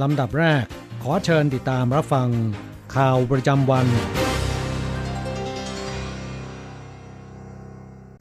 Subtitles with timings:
[0.00, 0.64] ลำดับแรก
[1.02, 2.28] ขอเชิญติดตามรับฟัง
[2.94, 3.86] ข่าวประจำวัน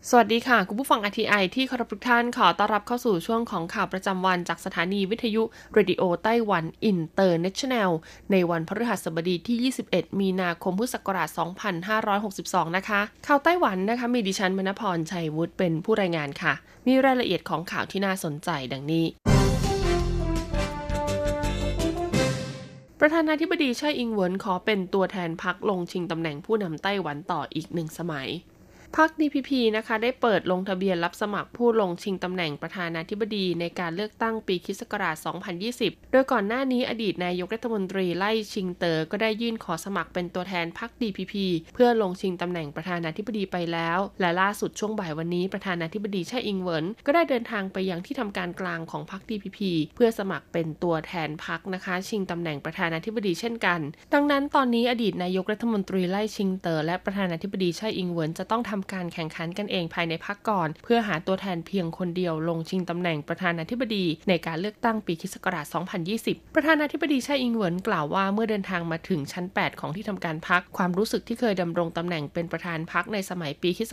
[0.10, 7.92] สวัสดีค่ะ คุณผู้ฟัง RTI ที่เคารพทุกท่านขอต้อนรับเข้าสู่ช่วงของข่าวประจำวันจากสถานีวิทยุเรดิโอไต้หวันอินเตอร์เนชั่นแนล
[8.32, 11.30] ในวันพฤหัสบดีที่ 21 มีนาคมพุทธศักราช
[12.08, 16.54] 2562 นะคะ ข่าวไต้หวันนะคะ มีดิฉันมณพรชัยวุฒิเป็นผู้รายงานค่ะ
[16.88, 19.41] มีรายละเอียดของข่าวที่น่าสนใจดังนี้
[23.04, 28.28] ประธานาธิบดีไช่อิงเหวินขอเป็นตัวแทนพรรคลงชิงตำแหน่งผู้นำไต้หวันต่ออีกหนึ่งสมัย
[29.00, 34.82] รรค DPP นะคะได้เปิดลงทะเบียนรับสมัครผู้ลงชิงตำแหน่งประธานาธิบดีในการเลือกตั้งปีคศ
[35.48, 41.34] 2020 โดยก่อนหน้านี้อดีตนายกรัฐมนตรีไล่ชิงเตอร์ก็ได้ยื่นขอสมัครเป็นตัวแทนพรรค DPP
[41.74, 49.60] เพื่อลงชิงตำแหน่งประธานาธิบดีไปแล้ว และล่าสุดช่วงบ่ายวันนี้ประธานาธิบดีช่อิงเวินก็ได้เดินทางไปยังที่ทำการกลางของพรรค DPP
[49.96, 53.80] เพื่อสมัครเป็นตัวแทนพรรคนะคะ ชิงตำแหน่งประธานาธิบดีเช่นกัน
[54.14, 65.36] ดังนั้นตอนนี้อดีตนายกรัฐมนตรีไล่ชิงเตอร์และประธานาธิบดีช่อิงเวินจะต้องทำการแข่งขันกันเองภายในพรรคก่อน เพื่อหาตัวแทนเพียงคนเดียวลงชิงตำแหน่งประธานาธิบดีในการเลือกตั้งปีคศ
[65.96, 73.92] 2020 ประธานาธิบดีช่อิงเหวินกล่าวว่าเมื่อเดินทางมาถึงชั้น 8 ของที่ทำการพรรคความรู้สึกที่เคยดำรงตำแหน่งเป็นประธานพรรคในสมัยปีคศ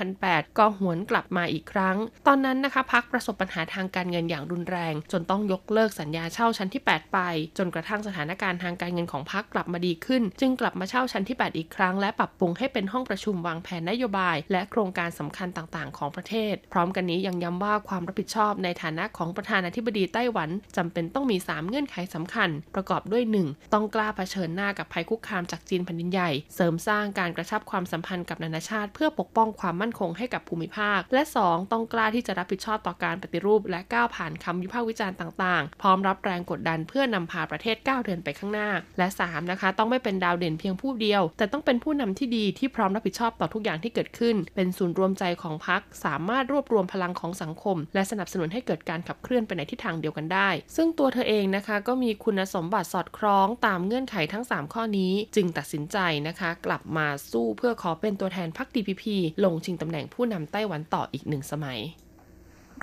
[0.00, 1.96] 2008 ก็หวนกลับมาอีกครั้ง
[2.26, 7.18] ตอนนั้นนะคะพรรคประสบปัญหาทางการเงินอย่างรุนแรง จนต้องยกเลิกสัญญาเช่าชั้นที่ 8 ไป
[7.58, 23.72] จนกระทั่งสถานการณ์ทางการเงินของพรรคกลับมาดีขึ้น จึงกลับมาเช่าชั้นที่ 8 อีกครั้งและปรับปรุงให้เป็นห้องประชุมวางแผนนโยบาย และโครงการสำคัญต่างๆ ของประเทศ พร้อมกันนี้ยังย้ำว่าความรับผิดชอบในฐานะของประธานาธิบดีไต้หวันจำเป็นต้องมี 3 เงื่อนไขสำคัญ ประกอบด้วย 1.
[23.72, 31.72] ต้องกล้าเผชิญหน้ากับภัยคุกคามจากจีนแผ่นดินใหญ่ เสริมสร้างการกระชับความสัมพันธ์กับนานาชาติ เพื่อปกป้องความมั่นคงให้กับภูมิภาค และ 2.
[31.72, 38.68] ต้องกล้าที่จะรับผิดชอบต่อการปฏิรูป และก้าวผ่านคำวิพากษ์วิจารณ์ต่างๆ พร้อมรับแรงกดดันเพื่อนำพาประเทศก้าวเดินไปข้างหน้า
[38.98, 59.04] และ 3 นะคะ ต้องไม่เป็นดาวเด่นเพียงผู้เดียว แต่ต้องเป็นผู้นำที่ดีที่พร้อมรับผิดชอบต่อทุกอย่างที่เกิดขึ้น เป็นศูนย์รวมใจของพรรคสามารถรวบรวมพลังของสังคม และสนับสนุนให้เกิดการขับเคลื่อนไปในทิศทางเดียวกันได้ ซึ่งตัวเธอเองนะคะก็มีคุณสมบัติสอดคล้องตามเงื่อนไขทั้ง 3 ข้อนี้ จึงตัดสินใจนะคะ กลับมาสู้เพื่อขอเป็นตัวแทนพรรค DPP
[59.44, 61.80] ลงชิงตำแหน่งผู้นำไต้หวันต่ออีกหนึ่งสมัย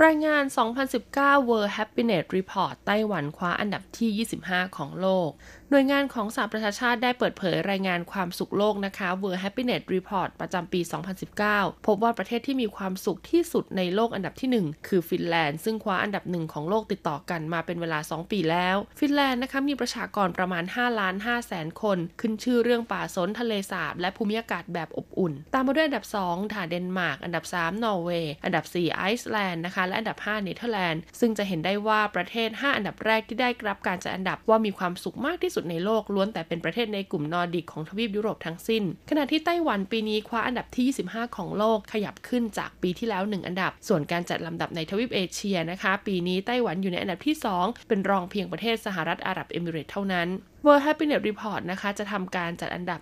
[0.06, 0.44] รายงาน
[0.96, 5.30] 2019 World Happiness Report ไต้หวันคว้าอันดับที่ 25 ของโลก
[5.72, 10.82] หน่วยงานของสหประชาชาติได้เปิดเผยรายงานความสุขโลกนะคะ World Happiness Report ประจำปี
[11.34, 27.84] 2019 พบว่าประเทศที่มีความสุขที่สุดในโลกอันดับที่ 1 คือฟินแลนด์ ซึ่งคว้าอันดับหนึ่งของโลกติดต่อกันมาเป็นเวลา 2 ปีแล้ว ฟินแลนด์นะคะมีประชากรประมาณ 5 ล้าน5แสนคน ขึ้นชื่อเรื่องป่าสนทะเลสาบ และภูมิอากาศแบบอบอุ่น ตามมาด้วยอันดับ2ค่ะเดนมาร์ก อันดับ 3
[27.86, 43.72] นอร์เวย์ อันดับ 4 ไอซ์แลนด์นะคะ และอันดับ 5 เนเธอร์แลนด์ ซึ่งจะเห็นได้ว่าประเทศ 5 อันดับแรกที่ได้รับการจัดอันดับว่ามีความสุขมากที่สุดในโลกล้วนแต่เป็นประเทศในกลุ่มนอร์ดิกของทวีปยุโรปทั้งสิ้น ขณะที่ไต้หวันปีนี้คว้าอันดับที่ 25 ของโลกขยับขึ้นจากปีที่แล้ว 1 อันดับ
[43.88, 50.28] ส่วนการจัดลำดับในทวีปเอเชียนะคะ ปีนี้ไต้หวันอยู่ในอันดับที่ 2 เป็นรองเพียงประเทศสหรัฐอาหรับเอมิเรตส์เท่านั้น
[50.66, 53.00] World Happiness Report นะคะจะทำการจัดอันดับ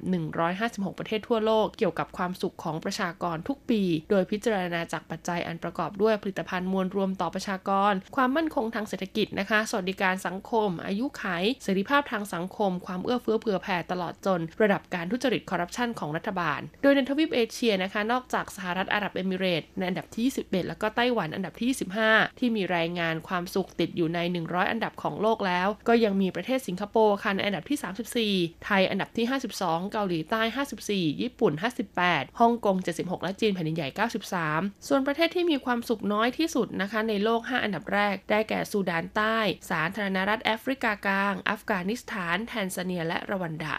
[0.50, 21.68] 156 ประเทศทั่วโลกเกี่ยวกับความสุขของประชากรทุกปี โดยพิจารณาจากปัจจัยอันประกอบด้วยผลิตภัณฑ์มวลรวมต่อประชากร ความมั่นคงทางเศรษฐกิจนะคะ สวัสดิการสังคม อายุขัยเสรีภาพทางสังคม ความเอื้อเฟื้อเผื่อแผ่ตลอดจน ระดับการทุจริตคอร์รัปชันของรัฐบาล โดยในทวีปเอเชียนะคะ นอกจากสหรัฐอาหรับเอมิเรตส์ในอันดับที่ 21 แล้วก็ไต้หวันอันดับที่
[22.06, 30.42] 25 ที่มีรายงานความสุขติดอยู่ใน 100 อันดับของโลกแล้ว ก็ยังมีประเทศสิงคโปร์ค่ะในอันดับที่ 34 ไทยอันดับที่ 52 เกาหลีใต้
[30.80, 31.54] 54 ญี่ปุ่น
[31.96, 33.90] 58 ฮ่องกง 76 และจีนแผ่นดินใหญ่
[34.38, 39.38] 93 ส่วนประเทศที่มีความสุขน้อยที่สุดนะคะในโลก 5 อันดับแรก ได้แก่ซูดานใต้
[39.70, 43.76] สาธารณรัฐแอฟริกากลาง อัฟกานิสถาน แทนซาเนีย และรวันดา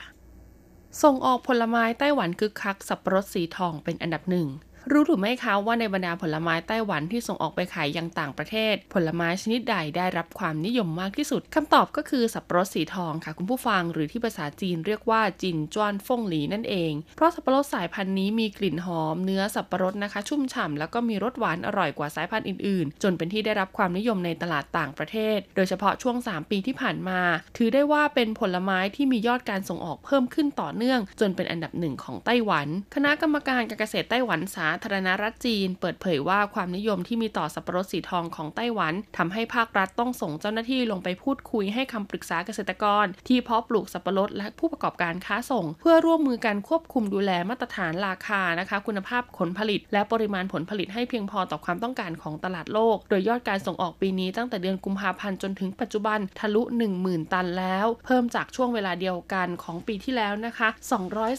[1.02, 4.48] ส่งออกผลไม้ไต้หวันคึกคัก สับปะรดสีทองเป็นอันดับหนึ่ง
[4.92, 27.20] รู้หรือไม่คะว่าในบรรดาผลไม้ไต้หวันที่ส่งออกไปขายยังต่างประเทศ ผลไม้ชนิดใดได้รับความนิยมมากที่สุดคำตอบก็คือสับปะรดสีทองค่ะคุณผู้ฟังหรือที่ภาษาจีนเรียกว่าจินจวนฟงหลีนั่นเอง เพราะสับปะรดสายพันธุ์นี้มีกลิ่นหอมเนื้อสับปะรดนะคะ ชุ่มฉ่ำแล้วก็มีรสหวานอร่อยกว่าสายพันธุ์อื่นๆ จนเป็นที่ได้รับความนิยมในตลาดต่างประเทศ โดยเฉพาะช่วง 3 ปีที่ผ่านมา
[27.56, 56.62] ถือได้ว่าเป็นผลไม้ที่มียอดการส่งออกเพิ่มขึ้นต่อเนื่อง จนเป็นอันดับหนึ่งของไต้หวัน คณะกรรมการการเกษตรไต้หวันสาธารณรัฐจีน เปิดเผยว่าความนิยมที่มีต่อสับปะรดสีทองของไต้หวันทำให้ภาครัฐต้องส่งเจ้าหน้าที่ลงไปพูดคุยให้คำปรึกษาเกษตรกร ที่เพาะปลูกสับปะรดและผู้ประกอบการค้าส่ง เพื่อร่วมมือกันควบคุมดูแลมาตรฐานราคานะคะ คุณภาพผลผลิต และปริมาณผลผลิตให้เพียงพอต่อความต้องการของตลาดโลก โดยยอดการส่งออกปีนี้ตั้งแต่เดือนกุมภาพันธ์จนถึงปัจจุบันทะลุ
[56.98, 60.68] 10,000 ตันแล้ว เพิ่มจากช่วงเวลาเดียวกันของปีที่แล้วนะคะ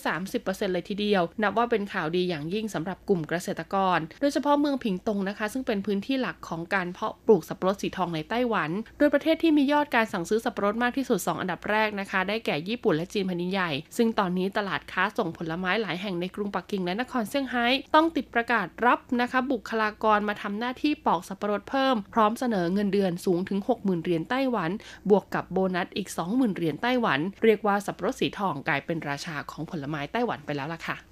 [0.02, 17.66] 230%เลยทีเดียว นับว่าเป็นข่าวดีอย่างยิ่งสำหรับกลุ่มเกษตรกร โดยเฉพาะเมืองผิงตงนะคะ ซึ่งเป็นพื้นที่หลักของการเพาะปลูกสับปะรดสีทองในไต้หวัน โดยประเทศที่มียอดการสั่งซื้อสับปะรดมากที่สุด 2 อันดับแรกนะคะ ได้แก่ญี่ปุ่นและจีนแผ่นดินใหญ่ ซึ่งตอนนี้ตลาดค้าส่งผลไม้หลายแห่งในกรุงปักกิ่งและนครเซี่ยงไฮ้
[17.96, 24.72] ต้องติดประกาศรับนะคะบุคลากรมาทำหน้าที่ปอกสับปะรดเพิ่ม พร้อมเสนอเงินเดือนสูงถึง 60,000 เหรียญไต้หวัน
[25.10, 31.09] บวกกับโบนัสอีก 20,000 เหรียญไต้หวัน เรียกว่าสับปะรดสีทองกลายเป็นราชาของผลไม้ไต้หวันไปแล้วล่ะค่ะ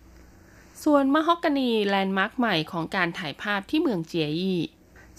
[0.83, 4.61] ส่วนมะฮอกกานีแลนด์มาร์คใหม่ของการถ่ายภาพที่เมืองเจียยี่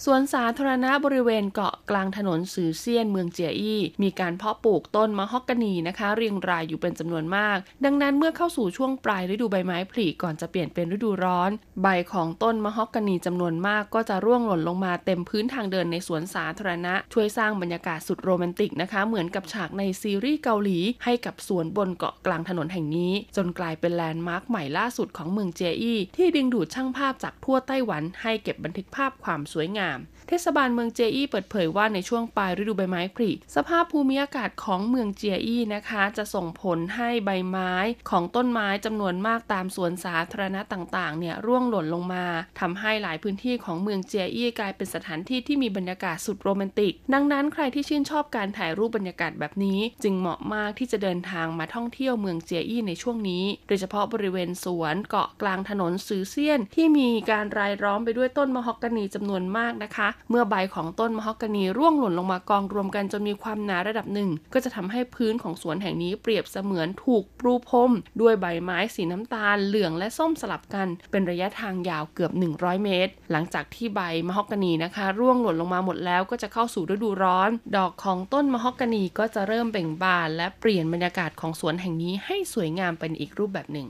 [0.05, 11.51] สวนสาธารณะบริเวณเกาะกลางถนนซือเซียนเมืองเจียอี้ มีการเพาะปลูกต้นมะฮอกกานีนะคะ เรียงรายอยู่เป็นจำนวนมาก ดังนั้นเมื่อเข้าสู่ช่วงปลายฤดูใบไม้ผลิก่อนจะเปลี่ยนเป็นฤดูร้อน
[11.81, 29.88] ใบของต้นมะฮอกกานีจำนวนมากก็จะร่วงหล่นลงมาเต็มพื้นทางเดินในสวนสาธารณะ ช่วยสร้างบรรยากาศสุดโรแมนติกนะคะ เหมือนกับฉากในซีรีส์เกาหลีให้กับสวนบนเกาะกลางถนนแห่งนี้ จนกลายเป็นแลนด์มาร์คใหม่ล่าสุดของเมืองเจียอี้ที่ดึงดูดช่างภาพจากทั่วไต้หวันให้เก็บบันทึกภาพความสวยงาม
[30.31, 37.73] เทศบาลเมืองเจียอี้เปิดเผยว่าในช่วงปลายฤดูใบไม้ผลิสภาพภูมิอากาศของเมืองเจียอี้นะคะ จะส่งผลให้ใบไม้
[38.09, 42.25] ของต้นไม้จำนวนมากตามสวนสาธารณะต่างๆเนี่ยร่วงหล่นลงมา
[42.59, 83.89] ทำให้หลายพื้นที่ของเมืองเจียอี้กลายเป็นสถานที่ที่มีบรรยากาศสุดโรแมนติก ดังนั้นใครที่ชื่นชอบการถ่ายรูปบรรยากาศแบบนี้ จึงเหมาะมากที่จะเดินทางมาท่องเที่ยวเมืองเจียอี้ในช่วงนี้ โดยเฉพาะบริเวณสวนเกาะกลางถนนซือเซียน ที่มีการรายล้อมไปด้วยต้นมะฮอกกานีจำนวนมากนะคะเมื่อใบของต้นมะฮอกกานีร่วงหล่นลงมากองรวมกันจนมีความหนาระดับหนึ่ง ก็จะทำให้พื้นของสวนแห่งนี้เปรียบเสมือนถูกปรูพรมด้วยใบไม้สีน้ำตาล เหลืองและส้มสลับกัน เป็นระยะทางยาวเกือบ 100 เมตร หลังจากที่ใบมะฮอกกานีนะคะ ร่วงหล่นลงมาหมดแล้วก็จะเข้าสู่ฤดูร้อน ดอกของต้นมะฮอกกานีก็จะเริ่มเบ่งบาน และเปลี่ยนบรรยากาศของสวนแห่งนี้ให้สวยงามเป็นอีกรูปแบบหนึ่ง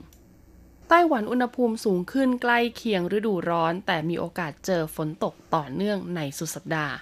[0.92, 6.94] ไต้หวันอุณหภูมิสูงขึ้นใกล้เคียงฤดูร้อน แต่มีโอกาสเจอฝนตกต่อเนื่องในสุดสัปดาห์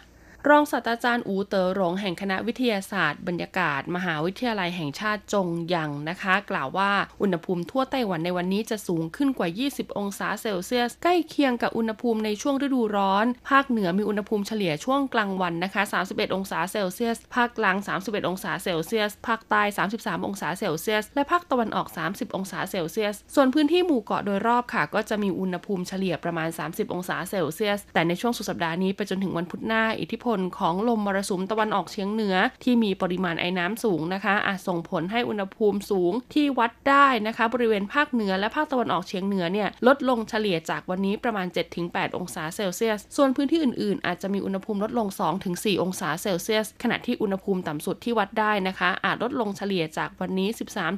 [0.53, 6.93] รองศาสตราจารย์อูเต๋อหลงแห่งคณะวิทยาศาสตร์บรรยากาศ มหาวิทยาลัยแห่งชาติจงยังนะคะ กล่าวว่า
[7.23, 19.63] อุณหภูมิทั่วไต้หวันในวันนี้จะสูงขึ้นกว่า 20 องศาเซลเซียส ใกล้เคียงกับอุณหภูมิในช่วงฤดูร้อน ภาคเหนือมีอุณหภูมิเฉลี่ยช่วงกลางวันนะคะ 31 องศาเซลเซียส ภาคกลาง 31 องศาเซลเซียส ภาคใต้
[19.95, 41.47] 33 องศาเซลเซียส และภาคตะวันออก 30 องศาเซลเซียส ส่วนพื้นที่หมู่เกาะโดยรอบค่ะ ก็จะมีอุณหภูมิเฉลี่ยประมาณ 30 องศาเซลเซียส แต่ในช่วงสุดสัปดาห์นี้ไปจนถึงวันพุธหน้าอิทธิพลของลมมรสุมตะวันออกเฉียงเหนือ ที่มีปริมาณไอ้น้ำสูงนะคะ อาจส่งผลให้อุณหภูมิสูงที่วัดได้นะคะ บริเวณภาคเหนือและภาคตะวันออกเฉียงเหนือเนี่ยลดลงเฉลี่ยจากวันนี้ประมาณ
[41.83, 45.09] 7-8 องศาเซลเซียส ส่วนพื้นที่อื่นๆ อาจจะมีอุณหภูมิลดลง
[45.45, 50.49] 2-4 องศาเซลเซียส ขณะที่อุณหภูมิต่ำสุดที่วัดได้นะคะ อาจลดลงเฉลี่ยจากวันนี้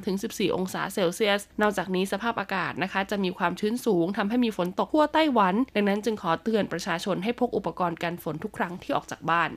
[0.03, 9.51] 13-14 องศาเซลเซียส นอกจากนี้สภาพอากาศนะคะ จะมีความชื้นสูงทำให้มีฝนตกทั่วไต้หวัน ดังนั้นจึงขอเตือนประชาชนให้พกอุปกรณ์กันฝนทุกครั้งที่ออกจากบ้าน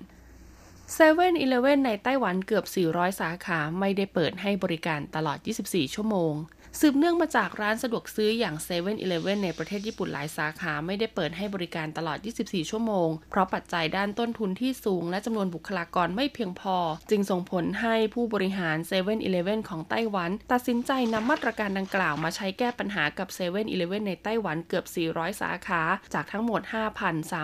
[0.94, 6.34] 7 e เ e ่ e อในไต้หวันเกือบ 400 สาขาไม่ได้เปิดให้บริการตลอด 24 ชั่วโมง
[6.80, 16.76] สืบเนื่องมาจากร้านสะดวกซื้ออย่าง7 e เ e ่ e อในประเทศญี่ปุ่นหลายสาขาไม่ได้เปิดให้บริการตลอด 24 ชั่วโมง เพราะปัจจัยด้านต้นทุนที่สูงและจำนวนบุคลากรไม่เพียงพอ
[17.10, 23.62] จึงส่งผลให้ผู้บริหาร7 e เ e ่ e ของไต้หวัน ตัดสินใจนำมาตรการดังกล่าวมาใช้แก้ปัญหากับ7 e เ e ่
[23.98, 25.82] e ในไต้หวันเกือบ 400 สาขา
[26.14, 26.60] จากทั้งหมด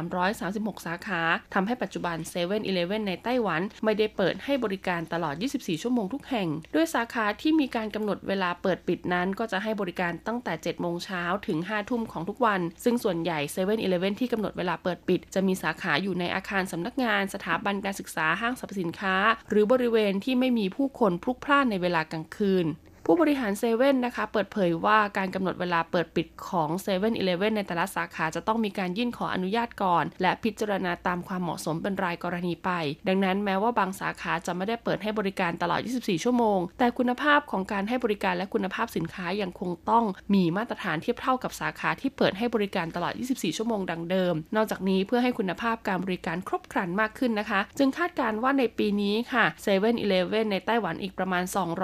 [0.00, 1.22] 5,336 สาขา
[1.54, 2.58] ทำให้ปัจจุบัน7 e เ e ่
[2.98, 13.76] e ในไต้หวันไม่ได้เปิดให้บริการตลอด 24 ชั่วโมงทุกแห่ง ด้วยสาขาที่มีการกำหนดเวลาเปิดปิดนั้นก็จะให้บริการตั้งแต่ 7 โมงเช้าถึง 5 ทุ่มของทุกวัน ซึ่งส่วนใหญ่7 e เ e ่
[14.10, 19.16] e ที่กำหนดเวลาเปิดปิด จะมีสาขาอยู่ในอาคารสำนักงาน สถาบันการศึกษาห้างสรรพสินค้า
[19.50, 22.66] หรือบริเวณที่ไม่มีผู้คนพลุกพล่านในเวลากลางคืน
[23.06, 32.70] ผู้บริหารเซเว่นนะคะเปิดเผยว่าการกำหนดเวลาเปิดปิดของ7 e เ e ่ e อในแต่ละสาขาจะต้องมีการยื่นขออนุญาตก่อน และพิจารณาตามความเหมาะสมเป็นรายกรณีไป
[33.08, 40.04] ดังนั้นแม้ว่าบางสาขาจะไม่ได้เปิดให้บริการตลอด 24 ชั่วโมง แต่คุณภาพของการให้บริการและคุณภาพสินค้ายังคงต้อง
[40.34, 51.42] มีมาตรฐานเทียบเท่ากับสาขาที่เปิดให้บริการตลอด 24 ชั่วโมงดังเดิม นอกจากนี้เพื่อให้คุณภาพการบริการครบครันมากขึ้นนะคะ จึงคาดการว่าในปีนี้ค่ะ7 e เ e ่ e ในไต้หวันอีกประมาณ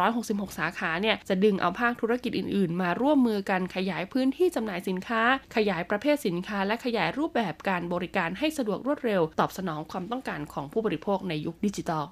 [0.08, 5.23] 266 สาขาเนี่ยจะดึงเอาภาคธุรกิจอื่น ๆ มาร่วมมือกันขยายพื้นที่จำหน่ายสินค้า
[5.56, 12.04] ขยายประเภทสินค้า และขยายรูปแบบการบริการให้สะดวกรวดเร็ว ตอบสนองความต้องการของผู้บริโภคในยุคดิจิทัล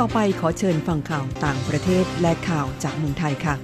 [0.00, 3.54] ต่อไปขอเชิญฟังข่าวต่างประเทศและข่าวจากเมืองไทยค่ะ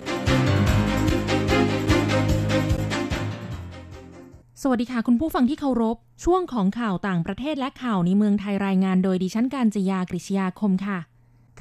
[4.63, 10.99] สวัสดีค่ะ คุณผู้ฟังที่เคารพ ช่วงของข่าวต่างประเทศและข่าวในเมืองไทยรายงานโดยดิฉันการจยากริชยาคมค่ะ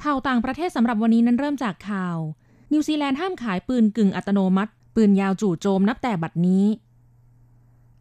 [0.02, 2.16] ข่าวต่างประเทศสำหรับวันนี้นั้นเริ่มจากข่าว
[2.72, 6.64] นิวซีแลนด์ห้ามขายปืนกึ่งอัตโนมัติ ปืนยาวจู่โจมนับแต่บัดนี้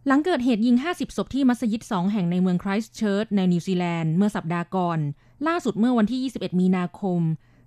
[0.07, 4.99] หลังเกิดเหตุยิง 50 ศพที่มัสยิดสองแห่งในเมืองไครสต์เชิร์ชในนิวซีแลนด์เมื่อสัปดาห์ก่อน
[5.47, 7.21] ล่าสุดเมื่อวันที่ 21 มีนาคม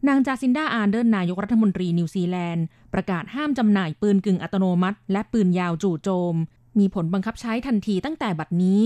[0.08, 6.37] นางจาซินดาอาร์เดนนายกรัฐมนตรีนิวซีแลนด์ประกาศห้ามจำหน่ายปืนกึ่งอัตโนมัติ และปืนยาวจู่โจม
[6.78, 8.80] มีผลบังคับใช้ทันทีตั้งแต่บัดนี้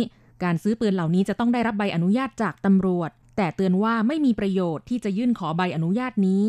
[0.45, 6.45] การซื้อปืนเหล่านี้จะต้องได้รับใบอนุญาตจากตำรวจ แต่เตือนว่าไม่มีประโยชน์ที่จะยื่นขอใบอนุญาตนี้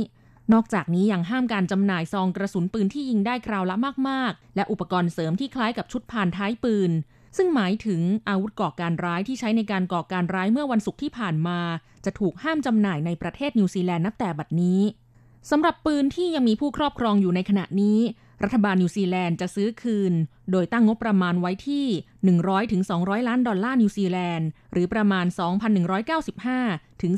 [0.53, 3.75] นอกจากนี้ยังห้ามการจำหน่ายซองกระสุนปืนที่ยิงได้คราวละ
[4.09, 6.91] มากๆ และอุปกรณ์เสริมที่คล้ายกับชุดพานท้ายปืน
[7.37, 11.59] ซึ่งหมายถึงอาวุธก่อการร้ายที่ใช้ในการก่อการร้ายเมื่อวันศุกร์ที่ผ่านมา
[12.05, 14.81] จะถูกห้ามจำหน่ายในประเทศนิวซีแลนด์นับแต่บัดนี้
[15.49, 17.99] สำหรับปืนที่ยังมีผู้ครอบครองอยู่ในขณะนี้
[18.43, 20.13] รัฐบาลนิวซีแลนด์จะซื้อคืน
[20.51, 21.85] โดยตั้งงบประมาณไว้ที่
[22.29, 25.25] 100ถึง200ล้านดอลลาร์นิวซีแลนด์ หรือประมาณ
[26.33, 27.13] 2,195 ถึง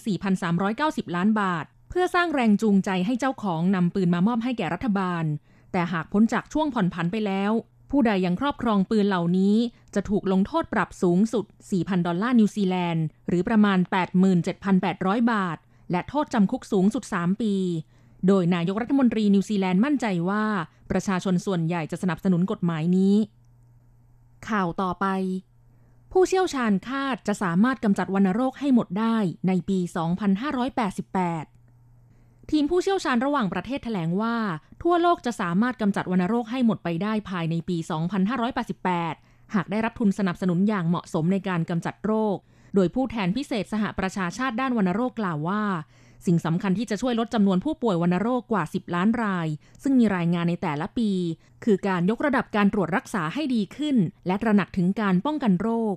[0.55, 5.25] 4,390 ล้านบาท เพื่อสร้างแรงจูงใจให้เจ้าของนำปืนมามอบให้แก่รัฐบาล
[5.71, 7.51] แต่หากพ้นจากช่วงผ่อนผันไปแล้ว
[7.91, 9.55] ผู้ใดยังครอบครองปืนเหล่านี้
[9.95, 11.45] จะถูกลงโทษปรับสูงสุด
[11.75, 13.77] 4,000 ดอลลาร์นิวซีแลนด์ หรือประมาณ
[14.55, 15.57] 87,800 บาท
[15.91, 17.53] และโทษจำคุกสูงสุด 3 ปี
[18.27, 20.43] โดยนายกรัฐมนตรีนิวซีแลนด์มั่นใจว่า
[20.91, 23.15] ประชาชนส่วนใหญ่จะสนับสนุนกฎหมายนี้
[24.49, 25.05] ข่าวต่อไป
[26.11, 29.79] ผู้เชี่ยวชาญคาดจะสามารถกำจัดวัณโรคให้หมดได้ในปี
[31.55, 34.35] 2588 ทีมผู้เชี่ยวชาญระหว่างประเทศแถลงว่า
[34.83, 37.77] ทั่วโลกจะสามารถกำจัดวัณโรคให้หมดไปได้ภายในปี
[38.65, 42.37] 2588 หากได้รับทุนสนับสนุนอย่างเหมาะสมในการกำจัดโรค
[42.75, 45.63] โดยผู้แทนพิเศษสหประชาชาติด้านวัณโรคกล่าวว่า
[46.25, 49.47] สิ่งสำคัญที่จะช่วยลดจำนวนผู้ป่วยวัณโรคกว่า 10 ล้านราย
[49.83, 51.11] ซึ่งมีรายงานในแต่ละปี
[51.63, 53.97] คือการยกระดับการตรวจรักษาให้ดีขึ้น
[54.27, 55.95] และตระหนักถึงการป้องกันโรค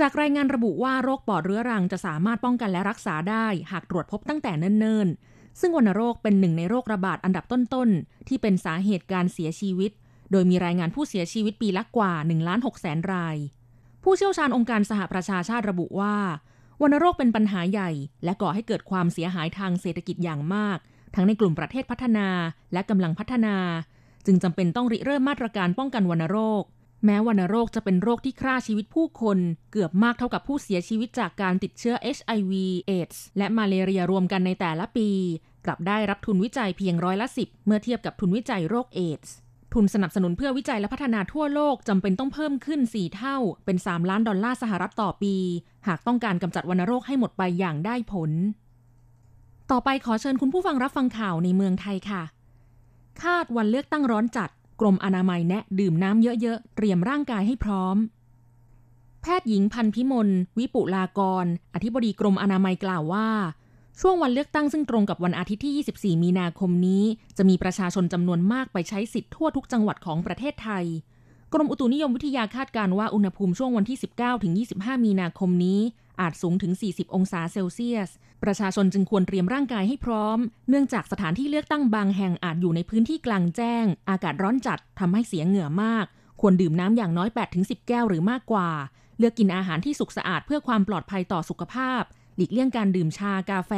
[0.00, 9.90] จากรายงานระบุว่าโรคปอดเรื้อรังจะสามารถป้องกันและรักษาได้ หากตรวจพบตั้งแต่เนิ่นๆ ซึ่งวัณโรคเป็นหนึ่งในโรคระบาดอันดับต้นๆ ที่เป็นสาเหตุการเสียชีวิต
[10.30, 13.36] โดยมีรายงานผู้เสียชีวิตปีละกว่า1ล้าน6แสนราย
[14.02, 16.16] ผู้เชี่ยวชาญองค์การสหประชาชาติระบุว่า
[16.84, 17.90] วัณโรคเป็นปัญหาใหญ่
[18.24, 20.78] และก่อให้เกิดความเสียหายทางเศรษฐกิจอย่างมาก
[21.14, 22.28] ทั้งในกลุ่มประเทศพัฒนา
[22.72, 23.56] และกำลังพัฒนา
[24.26, 26.62] จึงจำเป็นต้องริเริ่มมาตรการป้องกันวัณโรค
[27.04, 29.38] แม้วัณโรคจะเป็นโรคที่ฆ่าชีวิตผู้คน
[29.72, 32.52] เกือบมากเท่ากับผู้เสียชีวิตจากการติดเชื้อ HIV
[32.86, 35.08] เอดส์และมาเลเรียรวมกันในแต่ละปี
[35.66, 39.34] กลับได้รับทุนวิจัยเพียงร้อยละสิบเมื่อเทียบกับทุนวิจัยโรคเอดส์
[39.74, 45.34] ทุนสนับสนุนเพื่อวิจัยและพัฒนาทั่วโลกจำเป็นต้องเพิ่มขึ้น 4 เท่า เป็น 3 ล้านดอลลาร์สหรัฐต่อปี
[45.86, 48.30] หากต้องการกำจัดวัณโรคให้หมดไปอย่างได้ผล
[49.70, 52.22] ต่อไปขอเชิญคุณผู้ฟังรับฟังข่าวในเมืองไทยค่ะ
[53.22, 54.50] คาดวันเลือกตั้งร้อนจัด
[54.80, 57.96] กรมอนามัยแนะดื่มน้ำเยอะๆ เตรียมร่างกายให้พร้อม
[59.22, 60.28] แพทย์หญิงพันพิมล
[60.58, 63.28] วิปุลากร อธิบดีกรมอนามัยกล่าวว่า
[64.00, 67.04] ช่วงวันเลือกตั้งซึ่งตรงกับวันอาทิตย์ที่ 24 มีนาคมนี้
[67.36, 70.84] จะมีประชาชนจำนวนมากไปใช้สิทธิ์ทั่วทุกจังหวัดของประเทศไทย
[71.52, 75.80] กรมอุตุนิยมวิทยาคาดการณ์ว่าอุณหภูมิช่วงวันที่ 19 ถึง 25 มีนาคมนี้
[76.20, 78.10] อาจสูงถึง 40 องศาเซลเซียส
[78.42, 86.04] ประชาชนจึงควรเตรียมร่างกายให้พร้อม เนื่องจากสถานที่เลือกตั้งบางแห่งอาจอยู่ในพื้นที่กลางแจ้ง อากาศร้อนจัดทำให้เสียเหงื่อมาก
[86.40, 88.68] ควรดื่มน้ำอย่างน้อย 8-10 แก้วหรือมากกว่า
[89.18, 92.02] เลือกกินอาหารที่สุกสะอาดเพื่อความปลอดภัยต่อสุขภาพ
[92.36, 93.72] หลีกเลี่ยงการดื่มชากาแฟ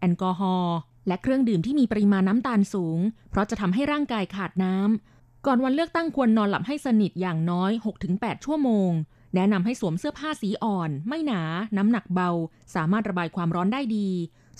[0.00, 0.76] แอลกอฮอล์
[1.08, 2.98] และเครื่องดื่มที่มีปริมาณน้ำตาลสูง
[3.30, 7.72] เพราะจะทำให้ร่างกายขาดน้ำก่อนวันเลือกตั้งควรนอนหลับให้สนิทอย่างน้อย
[8.08, 8.90] 6-8 ชั่วโมง
[9.34, 11.42] แนะนำให้สวมเสื้อผ้าสีอ่อน ไม่หนา
[11.76, 12.30] น้ำหนักเบา
[12.74, 14.08] สามารถระบายความร้อนได้ดี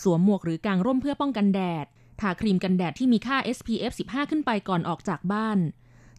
[0.02, 1.86] สวมหมวกหรือกางร่มเพื่อป้องกันแดด
[2.20, 5.58] ทาครีมกันแดดที่มีค่า SPF 15 ขึ้นไปก่อนออกจากบ้าน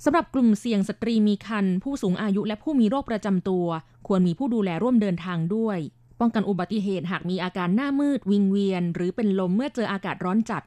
[0.03, 3.67] สำหรับกลุ่มเสี่ยงสตรีมีครรภ์ผู้สูงอายุและผู้มีโรคประจำตัว
[4.07, 5.79] ควรมีผู้ดูแลร่วมเดินทางด้วย
[6.19, 10.63] ป้องกันอุบัติเหตุหากมีอาการหน้ามืดวิงเวียน หรือเป็นลมเมื่อเจออากาศร้อนจัด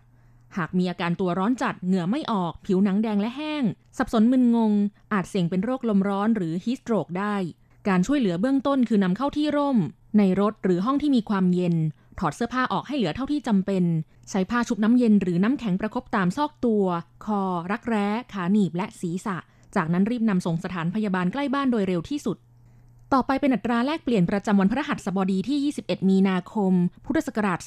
[0.57, 3.63] หากมีอาการตัวร้อนจัดเหงื่อไม่ออก ผิวหนังแดงและแห้ง
[3.99, 4.73] สับสนมึนงง
[5.13, 7.35] อาจเสี่ยงเป็นโรคลมร้อนหรือฮีสโตรกได้
[7.89, 9.79] การช่วยเหลือเบื้องต้นคือนำเข้าที่ร่ม
[10.19, 11.77] ในรถหรือห้องที่มีความเย็น
[12.19, 13.85] ถอดเสื้อผ้าออกให้เหลือเท่าที่จำเป็น
[14.31, 16.85] ใช้ผ้าชุบน้ำเย็นหรือน้ำแข็งประคบตามซอกตัว
[17.25, 17.43] คอ
[17.73, 19.37] รักแร้ ขาหนีบและศีรษะ
[19.77, 22.37] จากนั้นรีบนำส่งสถานพยาบาลใกล้บ้านโดยเร็วที่สุด
[23.15, 26.73] ต่อไปเป็นอัตราแลกเปลี่ยนประจำวันพฤหัสบดีที่ 21 มีนาคม
[27.05, 27.59] พุทธศักราช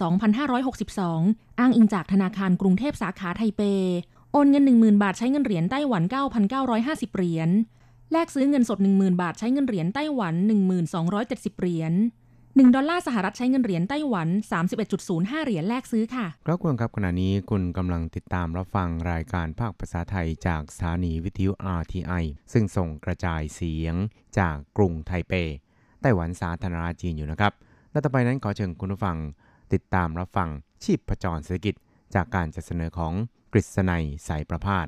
[0.75, 3.62] 2562 อ้างอิงจากธนาคารกรุงเทพสาขาไทเป
[4.31, 6.03] โอนเงิน 10,000 บาทใช้เงินเหรียญไต้หวัน
[6.59, 7.50] 9,950 เหรียญ
[8.12, 10.33] แลกซื้อเงินสด 10,000 บาทใช้เงินเหรียญไต้หวัน
[10.97, 11.93] 1,270 เหรียญ
[12.55, 14.27] 1 ดอลลาร์สหรัฐใช้เงินเหรียญไต้หวัน
[14.86, 23.95] 31.05 เหรียญแลกซื้อค่ะครับคุณครับขณะนี้คุณกำลังติดตามรับฟังรายการภาคภาษาไทยจากสถานีวิทยุ RTI ซึ่งส่งกระจายเสียง
[24.39, 25.33] จากกรุงไทเป
[26.01, 27.53] ไต้หวันสาธารณรัฐจีนอยู่นะครับ
[27.91, 29.17] และต่อไปนั้นขอเชิญคุณผู้ฟัง
[29.74, 30.50] ติดตามรับฟัง
[30.83, 31.75] ชีพประจรเศรษฐกิจ
[32.15, 33.13] จากการจัดเสนอของ
[33.53, 34.88] กฤษณัยสายประพาส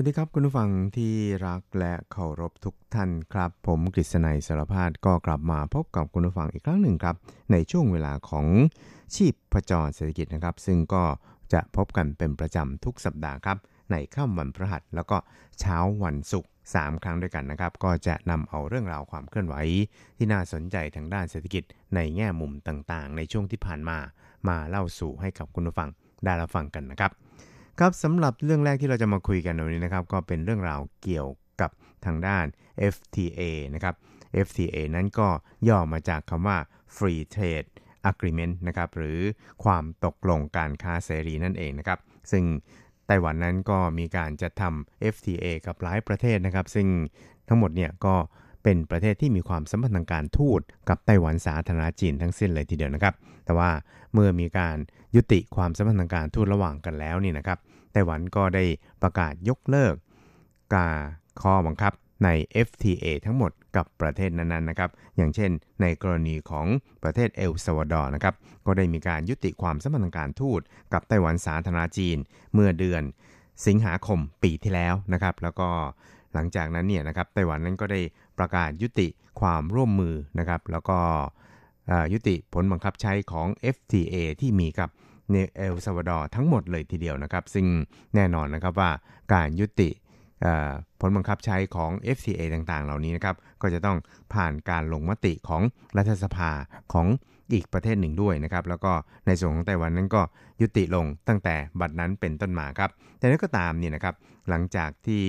[0.00, 1.12] วัสดีครับคุณผู้ฟังที่
[1.46, 7.16] รักและเคารพทุกท่านครับ ผมกฤษณัยสารพาดก็กลับมาพบกับคุณผู้ฟังอีกครั้งหนึ่งครับ
[7.52, 8.46] ในช่วงเวลาของ
[9.14, 11.04] ชีพประจรเศรษฐกิจนะครับ ซึ่งก็
[11.52, 13.58] จะพบกันเป็นประจำทุกสัปดาห์ครับ
[13.90, 15.16] ในค่ำวันพฤหัสแล้วก็
[15.60, 19.54] เช้าวันศุกร์3 ครั้งด้วยกันนะครับ ก็จะนำเอาเรื่องราวความเคลื่อนไหว
[20.16, 21.62] ที่น่าสนใจทางด้านเศรษฐกิจ
[21.94, 23.98] ในแง่มุมต่างๆ ในช่วงที่ผ่านมา
[24.48, 25.88] มาเล่าสู่ให้กับคุณผู้ฟัง
[26.24, 27.12] ได้รับฟังกันนะครับ
[27.82, 31.28] ครับสำหรับเรื่องแรกที่เราจะมาคุยกันวันนี้นะครับ ก็เป็นเรื่องราวเกี่ยว
[31.60, 31.70] กับ
[32.04, 32.44] ทางด้าน
[32.94, 33.40] FTA
[33.74, 33.94] นะครับ
[34.46, 35.28] FTA นั้นก็
[35.68, 36.58] ย่อมาจากคำว่า
[36.96, 37.68] Free Trade
[38.10, 39.20] Agreement นะครับหรือ
[39.64, 41.98] ความตกลงการค้าเสรีนั่นเองนะครับ
[42.32, 42.44] ซึ่ง
[43.06, 46.86] ไต้หวันนั้นก็มีการจัดทำ FTA กับหลายประเทศนะครับ ซึ่ง
[47.48, 48.14] ทั้งหมดเนี่ยก็
[48.62, 53.14] เป็นประเทศที่มีความสัมพันธ์ทางการทูตกับไต้หวันสาธารณจีนทั้งสิ้นเลยทีเดียวนะครับ
[53.44, 53.70] แต่ว่า
[54.12, 54.76] เมื่อมีการ
[55.16, 57.58] ยุติความสัมพันธ์ทางการทูตระหว่างกันแล้วนี่นะครับ
[57.92, 58.64] ไต้หวันก็ได้
[59.02, 59.94] ประกาศยกเลิก
[60.74, 60.94] การ
[61.42, 61.92] ข้อบังคับ
[62.24, 62.28] ใน
[62.66, 66.66] FTA ทั้งหมดกับประเทศนั้นๆนะครับ อย่างเช่น ในกรณีของ
[67.02, 68.34] ประเทศเอลซัวาดอร์นะครับ
[68.66, 70.60] ก็ได้มีการยุติความสัมพันธ์ทางการทูต
[70.92, 72.18] กับไต้หวันสาธารณจีน
[72.54, 73.02] เมื่อเดือน
[73.66, 75.68] สิงหาคมปีที่แล้วนะครับ แล้วก็
[76.34, 78.00] หลังจากนั้นเนี่ยนะครับไต้หวันนั้นก็ได้
[78.38, 79.08] ประกาศยุติ
[79.40, 80.98] ความร่วมมือนะครับ แล้วก็
[82.12, 84.90] ยุติผลบังคับใช้ของ FTA ที่มีกับ
[85.30, 87.66] เนเอลซัลวาดอร์ทั้งหมดเลยทีเดียวนะครับ ซึ่ง
[88.14, 88.90] แน่นอนนะครับว่า
[89.32, 89.90] การยุติ
[91.00, 93.98] ผลบังคับใช้ของ FTA ต่างๆ เหล่านี้นะครับ ก็จะต้อง
[94.32, 95.62] ผ่านการลงมติของ
[95.96, 96.50] รัฐสภา
[96.92, 97.06] ของ
[97.52, 98.92] อีกประเทศหนึ่งด้วยนะครับ แล้วก็
[99.26, 100.22] ในส่วนของไต้หวันนั้นก็
[100.60, 104.14] ยุติลงตั้งแต่บัดนั้นเป็นต้นมาครับ แต่นั้นก็ตามเนี่ยนะครับ
[104.48, 105.22] หลังจากที่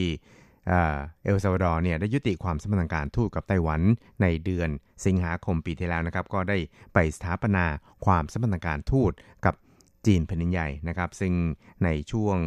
[0.69, 3.82] เอลซัลวาดอร์เนี่ยได้ยุติความสัมพันธ์ทางการทูตกับไต้หวัน
[4.21, 4.69] ในเดือน
[5.05, 6.58] สิงหาคมปีที่แล้วนะครับ ก็ได้
[6.93, 7.65] ไปสถาปนา
[8.05, 9.12] ความสัมพันธ์ทางการทูต
[9.45, 9.55] กับ
[10.05, 11.34] จีนแผ่นดินใหญ่นะครับ ซึ่ง
[11.84, 12.38] ในช่วง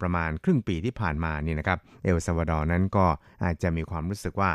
[0.00, 3.06] ประมาณครึ่งปีที่ผ่านมานี่นะครับเอลซัลวาดอร์นั้นก็
[3.44, 4.50] อาจจะมีความรู้สึกว่า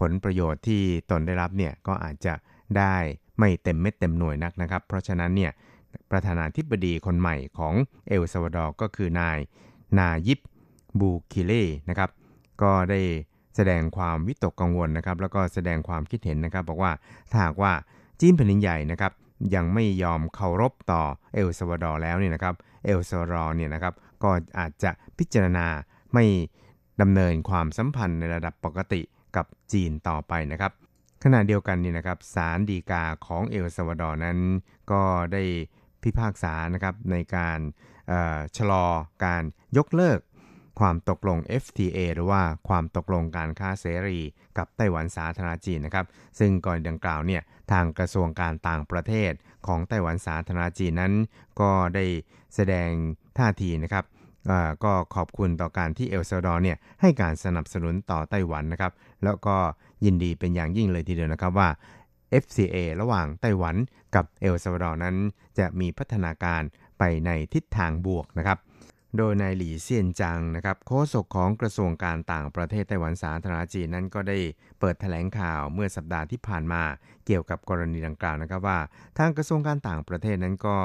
[0.00, 2.34] ผลประโยชน์ที่ตนได้รับเนี่ยก็อาจจะ
[2.78, 2.96] ได้
[3.38, 5.52] ไม่เต็มเม็ดเต็มหน่วยนักนะครับ เพราะฉะนั้นเนี่ย
[6.10, 7.74] ประธานาธิบดีคนใหม่ของ
[8.08, 9.38] เอลซัลวาดอร์ก็คือนาย
[9.98, 10.40] นายิบ
[11.00, 12.10] บูคิเล่นะครับ
[12.62, 13.00] ก็ได้
[13.56, 16.92] แสดงความวิตกกังวลนะครับ แล้วก็แสดงความคิดเห็นนะครับ บอกว่า
[17.30, 17.72] ถ้าหากว่า
[18.20, 19.12] จีนแผ่นดินใหญ่นะครับ
[19.54, 21.02] ยังไม่ยอมเคารพต่อ
[21.34, 25.66] เอลซัวาดอร์แล้วเนี่ยนะครับเอลซัวาดอร์เนี่ยนะครับก็อาจจะพิจารณา
[26.14, 26.24] ไม่
[27.00, 29.00] ดำเนินความสัมพันธ์ในระดับปกติ
[29.36, 30.72] กับจีนต่อไปนะครับ
[31.24, 34.38] ขณะเดียวกันนี่นะครับศาลฎีกาของเอลซาวาดอร์นั้น
[34.92, 35.42] ก็ได้
[36.02, 37.58] พิพากษานะครับในการ
[38.56, 38.86] ชะลอ
[39.24, 39.42] การ
[39.76, 40.18] ยกเลิก
[40.78, 44.18] ความตกลง FTA หรือว่าความตกลงการค้าเสรี
[44.58, 46.06] กับไต้หวันสาธารณจีนนะครับ
[46.38, 49.32] ซึ่งก่อนดังกล่าวเนี่ยทางกระทรวงการต่างประเทศ
[49.66, 51.12] ของไต้หวันสาธารณจีนนั้น
[51.60, 52.04] ก็ได้
[52.54, 52.90] แสดง
[53.38, 54.04] ท่าทีนะครับ
[54.84, 58.92] ก็ขอบคุณต่อการที่เอลซาดอร์เนี่ยให้การสนับสนุนต่อไต้หวันนะครับ
[59.24, 59.56] แล้วก็
[60.04, 61.68] ยินดีเป็นอย่างยิ่งเลยทีเดียวนะครับว่า
[62.42, 63.76] FCA ระหว่างไต้หวัน
[64.14, 65.16] กับเอลซาดอร์นั้น
[65.58, 66.62] จะมีพัฒนาการ
[66.98, 68.58] ไปในทิศทางบวกนะครับ
[69.16, 74.38] โดยนายหลี่เซียนจังนะครับโฆษกของกระทรวงการต่างประเทศไต้หวันสาธารณจีนนั้นก็ได้
[74.80, 76.82] เปิดแถลงข่าวเมื่อสัปดาห์ที่ผ่านมา
[77.26, 78.78] เกี่ยวกับกรณีดังกล่าวนะครับว่า
[79.18, 80.76] ทางกระทรวงการต่างประเทศนั้นก็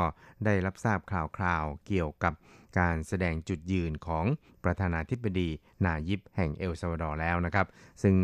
[0.45, 2.33] ได้รับทราบข่าวคราวเกี่ยวกับ
[2.79, 4.25] การแสดงจุดยืนของ
[4.63, 5.49] ประธานาธิบดี
[5.86, 7.67] นายิบแห่งเอลซัลวาดอร์แล้วนะครับ
[8.03, 8.15] ซึ่ง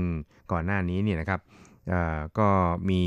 [0.52, 1.42] ก่อนหน้านี้เนี่ยนะครับ
[2.40, 2.50] ก็
[2.90, 3.04] มี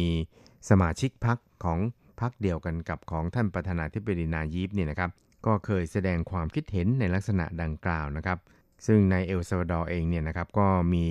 [0.71, 1.79] สมาชิกพรรคของ
[2.21, 5.11] พรรคเดียวกันกับของท่านประธานาธิบดีนายิบเนี่ยนะครับ
[5.47, 8.39] ก็เคยแสดงความคิดเห็นในลักษณะดังกล่าวนะครับ
[8.87, 11.07] ซึ่งในเอลซัลวาดอร์เองเนี่ยนะครับก็มี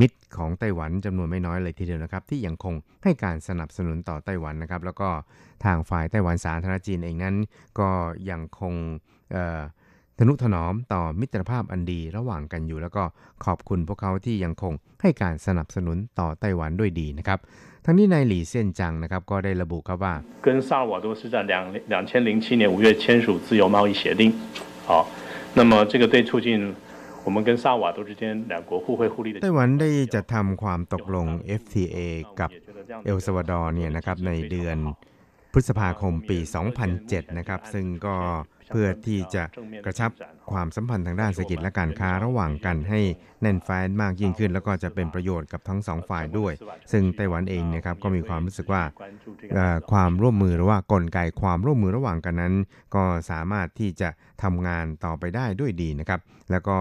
[0.00, 5.08] มิตรของไต้หวันจำนวนไม่น้อยเลยทีเดียวนะครับ ที่ยังคงให้การสนับสนุนต่อไต้หวันนะครับ แล้วก็
[5.64, 7.36] ทางฝ่ายไต้หวันสาธารณรัฐจีนเองนั้น
[7.80, 7.90] ก็
[8.30, 8.74] ยังคง
[10.19, 13.03] ทนุถนอมต่อมิตรภาพอันดีระหว่างกันอยู่ แล้วก็
[13.45, 17.39] ขอบคุณพวกเขาที่ยังคงให้การสนับสนุนต่อไต้หวันด้วยดีนะครับ
[17.85, 20.13] ทั้งนี้นายหลี่เซียนจังนะครับก็ได้ระบุครับว่า
[20.45, 21.53] 跟萨尔瓦多是在两
[21.93, 24.21] 两千零七年五月签署自由贸易协定
[24.87, 24.91] 好
[25.57, 26.47] 那么这个对促进
[27.25, 31.27] 我们跟萨尔瓦多之间两国互惠互利的ไต้หวันได้จะทำความตกลง
[31.61, 31.97] FTA
[32.39, 32.49] กับ
[33.05, 34.77] เอลซาวาดอร์เนี่ยนะครับในเดือน
[35.53, 36.37] พฤษภาคมปี
[36.87, 38.15] 2007 นะครับ ซึ่งก็
[38.70, 39.44] เพื่อที่จะ
[39.84, 40.10] กระชับ
[40.52, 43.00] ความสัมพันธ์ทางด้านเศรษฐกิจและการค้าระหว่างกันให้
[43.40, 46.52] แน่นแฟ้นมากยิ่งขึ้น แล้วก็จะเป็นประโยชน์กับทั้งสองฝ่ายด้วย
[46.92, 48.82] ซึ่งไต้หวันเองนะครับก็มีความรู้สึกว่า
[49.92, 52.54] ความร่วมมือหรือว่ากลไกความร่วมมือระหว่างกันนั้น
[52.94, 54.08] ก็สามารถที่จะ
[54.42, 56.78] ทำงานต่อไปได้ด้วยดีนะครับ แล้วก็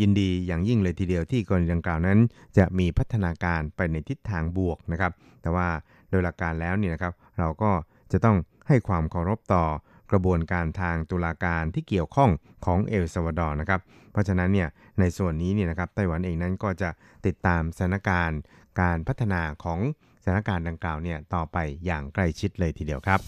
[0.00, 2.18] ยินดีอย่างยิ่งเลยทีเดียวที่กรณีดังกล่าวนั้น
[2.58, 5.68] จะมีพัฒนาการไปในทิศทางบวกนะครับ แต่ว่า
[6.10, 7.70] โดยหลักการแล้วเนี่ยนะครับ เราก็
[8.12, 8.36] จะต้อง
[8.68, 9.64] ให้ความเคารพต่อ
[10.10, 12.30] กระบวนการทางตุลาการที่เกี่ยวข้อง
[12.64, 13.80] ของเอลซาวาดอร์นะครับ
[14.12, 14.68] เพราะฉะนั้นเนี่ย
[15.00, 16.90] ในส่วนนี้เนี่ยนะครับไต้หวันเองนั้นก็จะ
[17.26, 18.40] ติดตามสถานการณ์
[18.80, 19.80] การพัฒนาของ
[20.22, 23.20] สถานการณ์ดังกล่าวเนี่ยต่อไปอย่างใกล้ชิดเลยทีเดียวครับ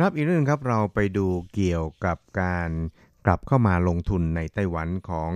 [0.00, 2.70] ครับอีกเรื่องครับเราไปดูเกี่ยวกับการ
[3.26, 5.30] กลับเข้ามาลงทุนในไต้หวันของ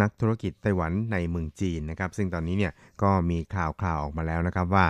[0.00, 4.86] นักธุรกิจไต้หวันในเมืองจีนนะครับ ซึ่งตอนนี้เนี่ยก็มีข่าวข่าวออกมาแล้วนะครับว่า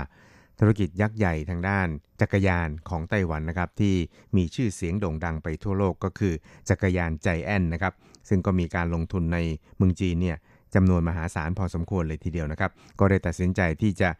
[0.60, 1.86] ธุรกิจยักษ์ใหญ่ทางด้าน
[2.20, 3.94] จักรยานของไต้หวันนะครับ ที่
[4.36, 6.34] มีชื่อเสียงโด่งดังไปทั่วโลกก็คือ
[6.68, 7.94] จักรยานใจแอนนะครับ
[8.28, 9.38] ซึ่งก็มีการลงทุนใน
[9.76, 10.36] เมืองจีนเนี่ย
[10.74, 14.10] จำนวนมหาศาลพอสมควรเลยทีเดียวนะครับ ก็ได้ตัดสินใจที่จะ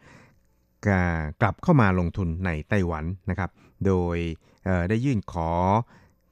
[1.41, 3.49] กลับเข้ามาลงทุนในไต้หวันนะครับ
[3.85, 4.17] โดย
[4.89, 5.51] ได้ยื่นขอ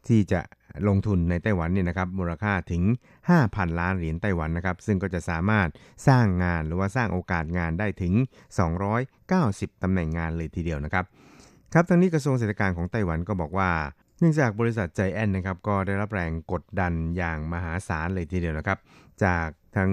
[0.07, 0.41] ที่จะ
[0.87, 2.83] ลงทุนในไต้หวันเนี่ยนะครับมูลค่าถึง
[3.29, 5.67] 5,000 ล้านเหรียญไต้หวันนะครับ ซึ่งก็จะสามารถ
[6.07, 8.13] สร้างงานหรือว่าสร้างโอกาสงานได้ถึง
[9.17, 11.05] 290 ตำแหน่งงานเลยทีเดียวนะครับ
[11.73, 13.69] ครับทั้งนี้กระทรวงเศรษฐกิจของไต้หวันก็บอกว่า
[14.19, 18.79] เนื่องจากบริษัทใจแอนนะครับก็ได้รับแรงกดดันอย่างมหาศาลเลยทีเดียวนะครับ
[19.23, 19.91] จากทั้ง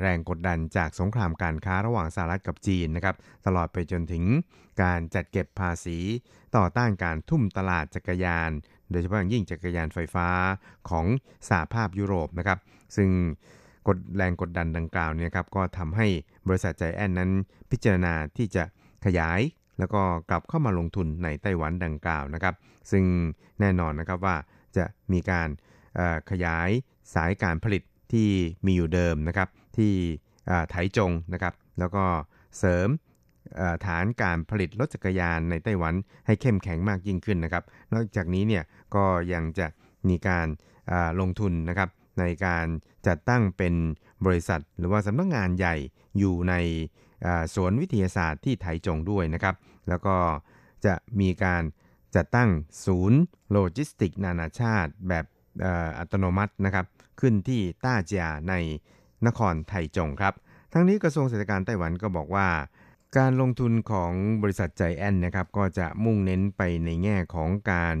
[0.00, 4.24] แรงกดดันจากสงครามการค้าระหว่างสหรัฐกับจีนนะครับตลอดไปจนถึง
[4.82, 5.98] การจัดเก็บภาษี
[6.56, 8.50] ต่อต้านการทุ่มตลาดจักรยาน
[8.90, 10.28] โดยเฉพาะอย่างยิ่งจักรยานไฟฟ้า
[10.90, 11.06] ของ
[11.48, 12.58] สหภาพยุโรปนะครับ
[12.96, 13.10] ซึ่ง
[13.88, 16.06] กดแรงกดดันดังกล่าวเนี่ยครับก็ทำให้
[16.48, 17.30] บริษัทใจแอนนั้น
[17.70, 18.64] พิจารณาที่จะ
[19.04, 19.40] ขยาย
[19.78, 22.54] แล้วก็กลับเข้ามาลงทุนในไต้หวันดังกล่าวนะครับ
[22.90, 23.04] ซึ่ง
[23.60, 24.36] แน่นอนนะครับว่า
[24.76, 25.48] จะมีการ
[26.30, 26.68] ขยาย
[27.14, 27.82] สายการผลิต
[28.12, 28.28] ที่
[28.66, 29.92] มีอยู่เดิมนะครับที่
[30.70, 32.04] ไถจงนะครับแล้วก็
[32.58, 32.88] เสริม
[33.86, 35.94] ฐานการผลิตรถจักรยานในไต้หวัน
[36.26, 39.66] ให้เข้มแข็งมากยิ่งขึ้นนะครับ นอกจากนี้เนี่ยก็ยังจะ
[40.08, 40.46] มีการ
[41.20, 41.88] ลงทุนนะครับ
[42.20, 42.66] ในการ
[43.06, 43.74] จัดตั้งเป็น
[44.26, 45.76] บริษัทหรือว่าสำนักงงานใหญ่
[46.18, 46.54] อยู่ใน
[47.54, 49.54] สวนวิทยาศาสตร์ที่ไถจงด้วยนะครับ
[49.88, 50.16] แล้วก็
[50.86, 51.62] จะมีการ
[52.16, 52.50] จัดตั้ง
[52.86, 53.20] ศูนย์
[53.50, 55.24] โลจิสติก นานาชาติแบบ
[55.98, 56.86] อัตโนมัตินะครับ
[57.20, 58.54] ขึ้นที่ต้าเจียใน
[59.26, 60.34] นครไทจงครับ
[60.72, 62.48] ทั้งนี้กระทรวงเศรษฐกิจไต้หวันก็บอกว่า
[63.16, 67.96] การลงทุนของบริษัทใจแอนนะครับก็จะมุ่งเน้นไปในแง่ของการ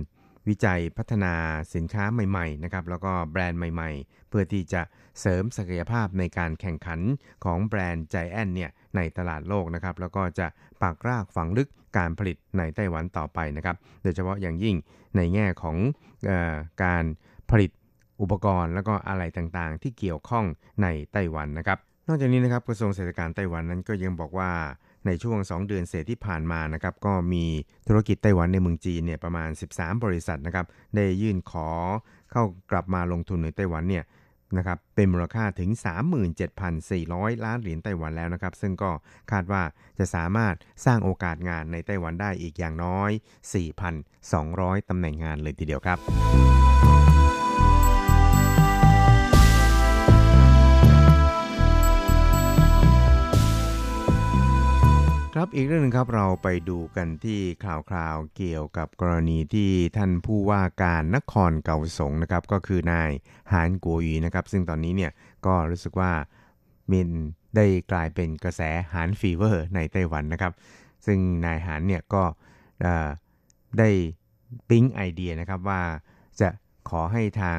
[0.48, 1.34] วิจัยพัฒนา
[1.74, 4.82] สินค้าใหม่ๆนะครับแล้วก็แบรนด์ใหม่ๆ เพื่อที่จะ
[5.20, 7.00] เสริมศักยภาพในการแข่งขัน
[7.44, 10.46] ของแบรนด์ใจแอนเนี่ยในตลาดโลกนะครับแล้วก็จะ
[10.82, 14.76] ปักรากฝังลึกการผลิตในไต้หวันต่อไปนะครับ โดยเฉพาะอย่างยิ่ง
[15.16, 15.76] ในแง่ของ
[16.30, 17.04] ออการ
[17.50, 17.70] ผลิต
[18.20, 20.44] อุปกรณ์แล้วก็อะไรต่างๆ ที่เกี่ยวข้อง
[20.82, 24.50] ในไต้หวันนะครับ นอกจากนี้นะครับกระทรวงเศรษฐกิจไต้หวันนั้นก็ยังบอกว่า
[25.06, 27.44] ในช่วง 2 เดือนเศษที่ผ่านมานะครับก็มี
[27.88, 31.68] ธุรกิจไต้หวันในเมืองจีนเนี่ยประมาณ 13 บริษัทนะครับได้ยื่นขอ
[32.30, 34.04] เข้ากลับมาลงทุนในไต้หวันเนี่ย
[34.58, 35.70] นะครับเป็นมูลค่าถึง
[36.58, 38.90] 37,400 ล้านเหรียญไต้หวันแล้วนะครับซึ่งก็
[39.30, 39.62] คาดว่า
[39.98, 43.10] จะสามารถสร้างโอกาสงานในไต้หวันได้อีกอย่างน้อย
[44.00, 45.98] 4,200ตำแหน่งงานเลยทีเดียวครับ
[55.36, 63.10] ครับอีกเรื่องนึงครับเราไปดูกันที่ข่าวคราวเกี่ยวกับกรณีที่ท่านผู้ว่าการนครเก่าสงนะครับก็คือนาย
[63.52, 65.12] หานกัวยีนะครับ ซึ่งตอนนี้เนี่ย
[65.46, 66.12] ก็รู้สึกว่า
[66.90, 67.10] มิน
[67.56, 70.52] ได้กลายเป็นกระแสหานฟีเวอร์ในไต้หวันนะครับ
[71.06, 72.22] ซึ่งนายหานเนี่ยก็
[73.78, 73.88] ได้
[74.68, 75.82] ปิ๊งไอเดียนะครับว่า
[76.40, 76.48] จะ
[76.90, 77.58] ขอให้ทาง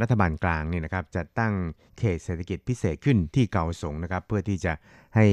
[0.00, 1.54] รัฐบาลกลางเนี่ยนะครับจะตั้ง
[1.98, 4.72] เขตเศรษฐกิจพิเศษขึ้นที่เกาสงนะครับ เพื่อที่จะ
[5.16, 5.26] ให้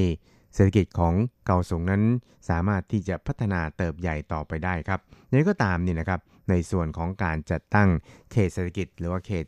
[0.54, 1.14] เศรษฐกิจของ
[1.46, 2.02] เกาสงนั้น
[2.48, 5.00] สามารถที่จะพัฒนาเติบใหญ่ต่อไปได้ครับ
[5.32, 7.88] นี้ก็ตามนี่นะครับในส่วนของการจัดตั้ง
[8.32, 9.44] เขตเศรษฐกิจ หรือว่าเขต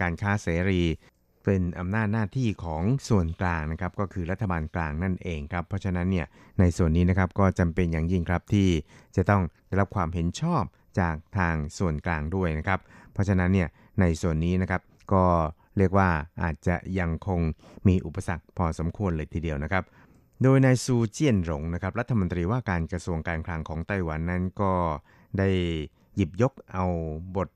[0.00, 0.82] การค้าเสรี
[1.44, 6.26] เป็นอำนาจหน้าที่ของส่วนกลางนะครับก็คือรัฐบาลกลางนั่นเองครับเพราะฉะนั้นเนี่ย
[6.60, 8.68] ในส่วนนี้นะครับก็จำเป็นอย่างยิ่งครับที่
[9.16, 10.62] จะต้องได้รับความเห็นชอบ
[11.00, 12.80] จากทางส่วนกลางด้วยนะครับ
[13.12, 13.68] เพราะฉะนั้นเนี่ย
[14.00, 14.82] ในส่วนนี้นะครับ
[15.12, 15.24] ก็
[15.78, 16.08] เรียกว่า
[16.42, 17.40] อาจจะยังคง
[17.88, 19.84] มีอุปสรรคพอสมควรเลยทีเดียวนะครับ
[20.42, 24.72] โดยนายซูเจียนหลงนะครับรัฐมนตรีว่าการกระทรวงการคลังของไต้หวันนั้นก็
[25.38, 25.48] ได้
[26.16, 26.86] หยิบยกเอา
[27.36, 27.48] บท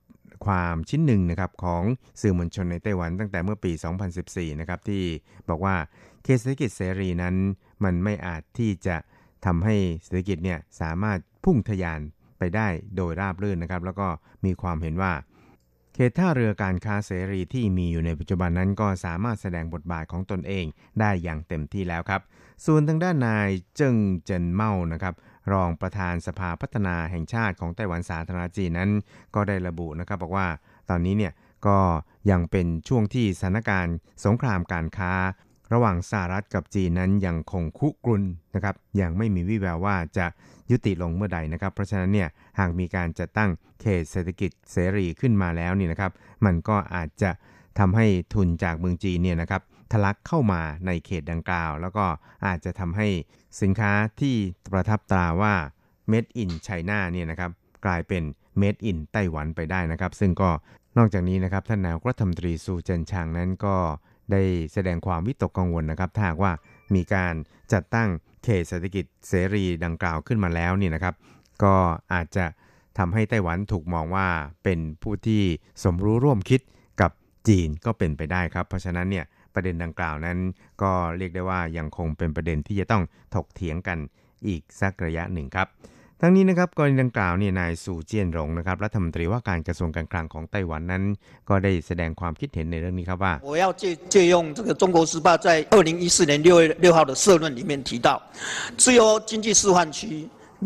[0.47, 1.83] ความชิ้นหนึ่งนะครับของ
[2.21, 3.73] สื่อมวลชนในไต้หวันตั้งแต่เมื่อปี
[4.17, 5.03] 2014 นะครับที่
[5.49, 5.77] บอกว่า
[6.23, 7.35] เคเศรษฐกิจเสรีนั้น
[7.85, 8.97] มันไม่อาจที่จะ
[9.47, 12.01] ทำให้เศรษฐกิจเนี่ยสามารถพุ่งทะยาน
[12.39, 14.09] ไปได้โดยราบรื่นนะครับ แล้วก็
[14.45, 15.13] มีความเห็นว่า
[15.95, 20.65] เขตท่าเรือการค้าเสรีที่มีอยู่ในปัจจุบันนั้นก็สามารถแสดงบทบาทของตนเอง
[21.01, 22.21] ได้อย่างเต็มที่แล้วครับ
[22.67, 25.15] ส่วนทางด้านนายเจิ้งเจินเมานะครับ
[25.53, 28.91] รองประธานสภาพัฒนาแห่งชาติของไต้หวันสาธารณจีนนั้น
[29.35, 30.49] ก็ได้ระบุนะครับบอกว่า
[30.91, 31.33] ตอนนี้เนี่ย
[31.67, 31.79] ก็
[32.31, 35.13] ยังเป็นช่วงที่สถานการณ์สงครามการค้า
[35.73, 40.27] ระหว่างสหรัฐกับจีนนั้นยังคงคุกรุนนะครับยังไม่มีวิแววว่าจะ
[40.71, 46.13] ยุติลงเมื่อใดนะครับ เพราะฉะนั้นเนี่ยหากมีการจัดตั้งเขตเศรษฐกิจเสรีขึ้นมาแล้วนี่นะครับ
[46.45, 47.31] มันก็อาจจะ
[47.79, 52.05] ทำให้ทุนจากเมืองจีนเนี่ยนะครับทะลักเข้ามาในเขตดังกล่าว แล้วก็
[52.47, 53.09] อาจจะทำให้
[53.61, 54.35] สินค้าที่
[54.73, 55.55] ประทับตราว่า
[56.11, 57.51] made in China เนี่ยนะครับ
[57.85, 58.23] กลายเป็น
[58.61, 60.51] made in ไต้หวันไปได้นะครับ ซึ่งก็
[60.99, 63.77] นอกจากนี้นะครับท่านนายกรัฐมนตรีซูเจินชางนั้นก็
[64.33, 64.43] ได้
[64.73, 66.53] แสดงความวิตกกังวลนะครับถ้าว่า
[66.95, 67.35] มีการ
[67.73, 68.09] จัดตั้ง
[68.45, 71.15] เขตเศรษฐกิจเสรีดังกล่าวขึ้นมาแล้วนี่นะครับ
[71.63, 71.75] ก็
[72.13, 72.45] อาจจะ
[72.99, 74.29] ทำให้ไต้หวันถูกมองว่า
[74.65, 75.43] เป็นผู้ที่
[75.83, 76.61] สมรู้ร่วมคิด
[77.01, 77.11] กับ
[77.49, 80.39] จีนก็เป็นไปได้ครับ เพราะฉะนั้นเนี่ยประเด็นดังกล่าวนั้น
[80.83, 83.03] ก็เรียกได้ว่ายังคงเป็นประเด็นที่จะต้อง
[83.35, 83.99] ถกเถียงกัน
[84.47, 85.69] อีกสักระยะหนึ่งครับ
[86.22, 91.04] ทั้งนี้นะครับกรณีดังกล่าวเนี่ยนายสู่เจียนหลงนะครับรัฐมนตรีว่าการกระทรวงการคลังของไต้หวันนั้น
[91.50, 98.10] ก็ได้แสดงความคิดเห็นในเรื่องนี้ครับว่า我要借借用这个中国时报在二零一四年六月六号的社论里面提到，
[98.82, 100.00] 自由经济示范区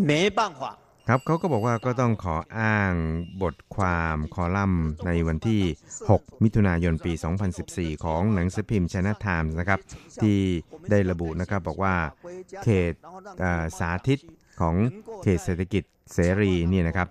[0.09, 0.63] 没办法
[1.09, 2.93] ครับเขาก็บอกว่าก็ต้องขออ้าง
[3.41, 5.61] บทความคอลัมน์ในวันที่
[6.01, 7.13] 6 มิถุนายนปี
[7.57, 9.79] 2014 ของหนังสือพิมพ์ชนะไทม์นะครับ
[10.21, 10.37] ที่
[10.91, 11.95] ได้ระบุนะครับบอกว่า
[12.63, 12.93] เขต
[13.79, 14.19] สาธิต
[14.60, 14.74] ของ
[15.22, 17.08] เขตเศรษฐกิจเสรีเนี่ยนะครับ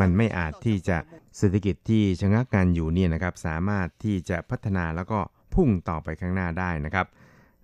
[0.00, 0.98] มันไม่อาจที่จะ
[1.38, 5.18] เศรษฐกิจที่ชะงักกันอยู่เนี่ยนะครับสามารถที่จะพัฒนาแล้วก็
[5.54, 7.06] พุ่งต่อไปข้างหน้าได้นะครับ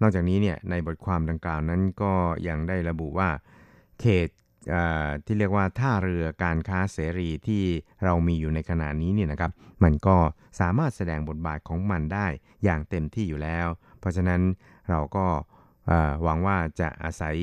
[0.01, 2.13] นอกจากนี้เนี่ยในบทความดังกล่าวนั้นก็
[2.49, 3.29] ยังได้ระบุว่า
[4.01, 4.29] เขต
[5.25, 7.63] ที่เรียกว่าท่าเรือการค้าเสรีที่
[8.05, 9.53] เรามีอยู่ในขณะนี้เนี่ยนะครับ
[9.85, 10.17] มันก็
[10.61, 12.27] สามารถแสดงบทบาทของมันได้
[12.65, 13.67] อย่างเต็มที่อยู่แล้ว
[13.99, 14.41] เพราะฉะนั้น
[14.91, 15.27] เราก็
[16.23, 17.37] หวังว่าจะอาศัย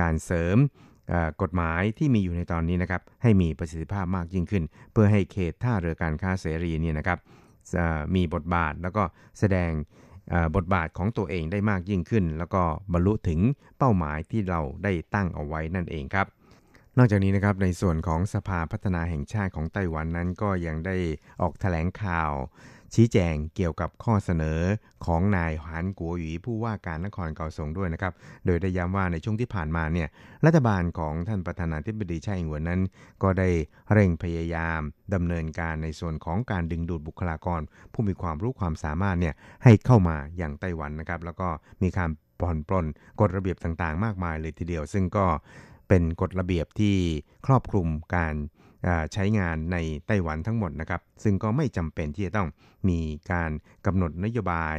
[0.00, 0.56] การเสริม
[1.42, 7.18] กฎหมายที่มีอยู่ในตอนนี้นะครับให้มีประสิทธิภาพมากยิ่งขึ้น เพื่อให้เขตท่าเรือการค้าเสรีเนี่ยนะครับ
[8.14, 9.02] มีบทบาทแล้วก็
[9.38, 9.70] แสดง
[10.56, 12.62] บทบาทของตัวเองได้มากยิ่งขึ้น แล้วก็
[12.92, 13.40] บรรลุถึง
[13.78, 16.26] เป้าหมายที่เราได้ตั้งเอาไว้นั่นเองครับ
[16.98, 20.96] นอกจากนี้นะครับในส่วนของสภาพัฒนาแห่งชาติของไต้หวันนั้นก็ยังได้
[21.40, 22.32] ออกแถลงข่าว
[22.94, 24.60] ชี้แจงเกี่ยวกับข้อเสนอ
[25.06, 28.12] ของนายหานกัวหยีผู้ว่าการนครเกาสงด้วยนะครับ
[28.46, 30.08] โดยได้ย้ำว่าในช่วงที่ผ่านมาเนี่ย
[30.44, 32.80] รัฐบาลของท่านประธานาธิบดีไช่อิงหวนนั้น
[33.22, 33.48] ก็ได้
[33.92, 34.80] เร่งพยายาม
[35.14, 37.60] ดำเนินการในส่วนของการดึงดูดบุคลากร
[37.92, 41.48] ผู้มีความรู้ความสามารถเนี่ยให้เข้ามาอย่างไต้หวันนะครับ แล้วก็
[41.82, 42.86] มีการผ่อนปลน
[43.20, 45.26] กฎระเบียบต่างๆ มากมายเลยทีเดียว ซึ่งก็
[45.88, 46.96] เป็นกฎระเบียบที่
[47.46, 48.34] ครอบคลุมการ
[49.12, 52.48] ใช้งานในไต้หวันทั้งหมดนะครับ ซึ่งก็ไม่จำเป็นที่จะต้อง
[52.88, 53.00] มี
[53.32, 53.50] การ
[53.86, 54.76] กำหนดนโยบาย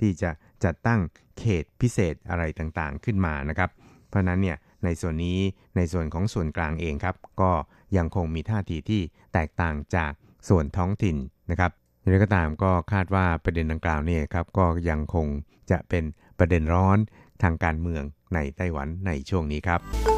[0.00, 0.30] ที่จะ
[0.64, 1.00] จัดตั้ง
[1.38, 3.70] เขตพิเศษอะไรต่างๆขึ้นมานะครับ
[4.08, 5.38] เพราะนั้นเนี่ยในส่วนนี้
[5.76, 7.50] ในส่วนของส่วนกลางเองครับ ก็
[7.96, 9.00] ยังคงมีท่าทีที่
[9.32, 10.12] แตกต่างจาก
[10.48, 11.16] ส่วนท้องถิ่น
[11.50, 15.26] นะครับอย่างไรก็ตามก็คาดว่าประเด็นดังกล่าวนี่ครับก็ยังคง
[15.70, 16.04] จะเป็น
[16.38, 16.98] ประเด็นร้อน
[17.42, 18.02] ทางการเมือง
[18.34, 20.17] ในไต้หวันในช่วงนี้ครับ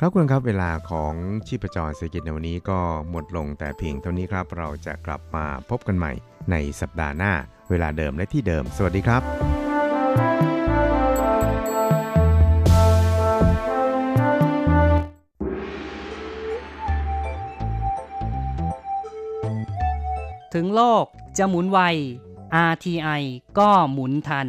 [0.00, 1.14] ครับคุณครับเวลาของ
[1.46, 2.78] ชีพจรเศรษฐกิจในวันนี้ก็
[3.10, 6.12] หมดลงแต่เพียงเท่านี้ครับ เราจะกลับมาพบกันใหม่
[6.50, 7.32] ในสัปดาห์หน้า
[7.70, 9.22] เวลาเดิมและที่เดิม สวัสดีครับ
[20.54, 21.04] ถึงโลก
[21.38, 21.78] จะหมุนไว
[22.70, 23.22] RTI
[23.58, 24.48] ก็หมุนทัน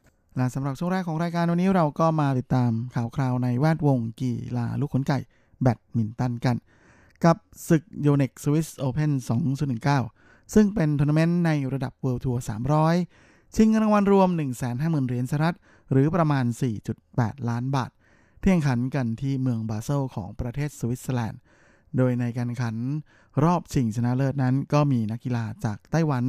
[0.37, 5.19] และสำหรับช่วงแรกของรายการวันนี้เราก็มาติดตามข่าวคราวในแวดวงกีฬาลูกขนไก่
[5.61, 6.57] แบดมินตันกัน
[7.25, 7.37] กับ
[7.69, 9.11] ศึก Yonex Swiss Open
[9.81, 12.43] 2019 ซึ่งเป็นทัวร์นาเมนต์ในระดับ World Tour
[12.97, 14.29] 300 ชิงเงินรางวัลรวม
[14.69, 15.57] 150,000 เหรียญสหรัฐ
[15.91, 16.45] หรือประมาณ
[16.97, 17.91] 4.8 ล้านบาท
[18.39, 21.39] เที่ยงขันกันที่เมืองบาเซลของประเทศสวิตเซอร์แลนด์
[21.97, 22.75] โดยในการขัน
[23.43, 26.23] รอบชิงชนะเลิศนั้น ก็มีนักกีฬาจากไต้หวัน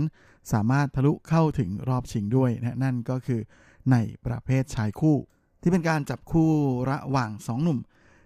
[0.52, 3.40] สามารถทะลุเข้าถึงรอบชิงด้วยนะนั่นก็คือ
[3.90, 5.16] ในประเภทชายคู่
[5.60, 6.50] ที่เป็นการจับคู่
[6.90, 7.78] ระหว่างสองหนุ่ม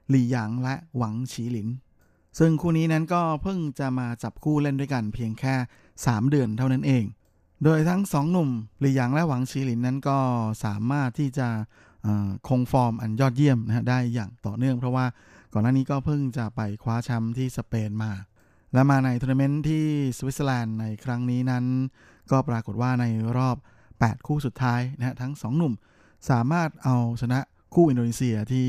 [0.09, 1.69] หลี่หยางและหวังฉีหลิน
[2.39, 5.55] ซึ่งคู่นี้นั้นก็เพิ่งจะมาจับคู่เล่นด้วยกันเพียงแค่
[5.95, 7.05] 3 เดือนเท่านั้นเอง
[7.65, 10.19] โดยทั้งสองหนุ่มหลี่หยางและหวังฉีหลินนั้นก็
[10.65, 11.49] สามารถที่จะ
[12.49, 15.07] คงฟอร์มอันยอดเยี่ยมนะได้อย่างต่อเนื่องเพราะว่า
[15.53, 18.13] ก่อนหน้านี้ก็เพิ่งจะไปคว้าแชมป์ที่สเปนมา
[18.73, 19.85] และมาในทัวร์นาเมนต์ที่
[20.19, 21.65] สวิตเซอร์แลนด์ในครั้งนี้นั้น
[22.31, 23.05] ก็ปรากฏว่าใน
[23.37, 23.57] รอบ
[24.01, 25.73] 8 คู่สุดท้ายนะฮะทั้ง 2 หนุ่ม
[26.31, 27.41] สามารถเอาชนะ
[27.75, 28.69] คู่อินโดนีเซียที่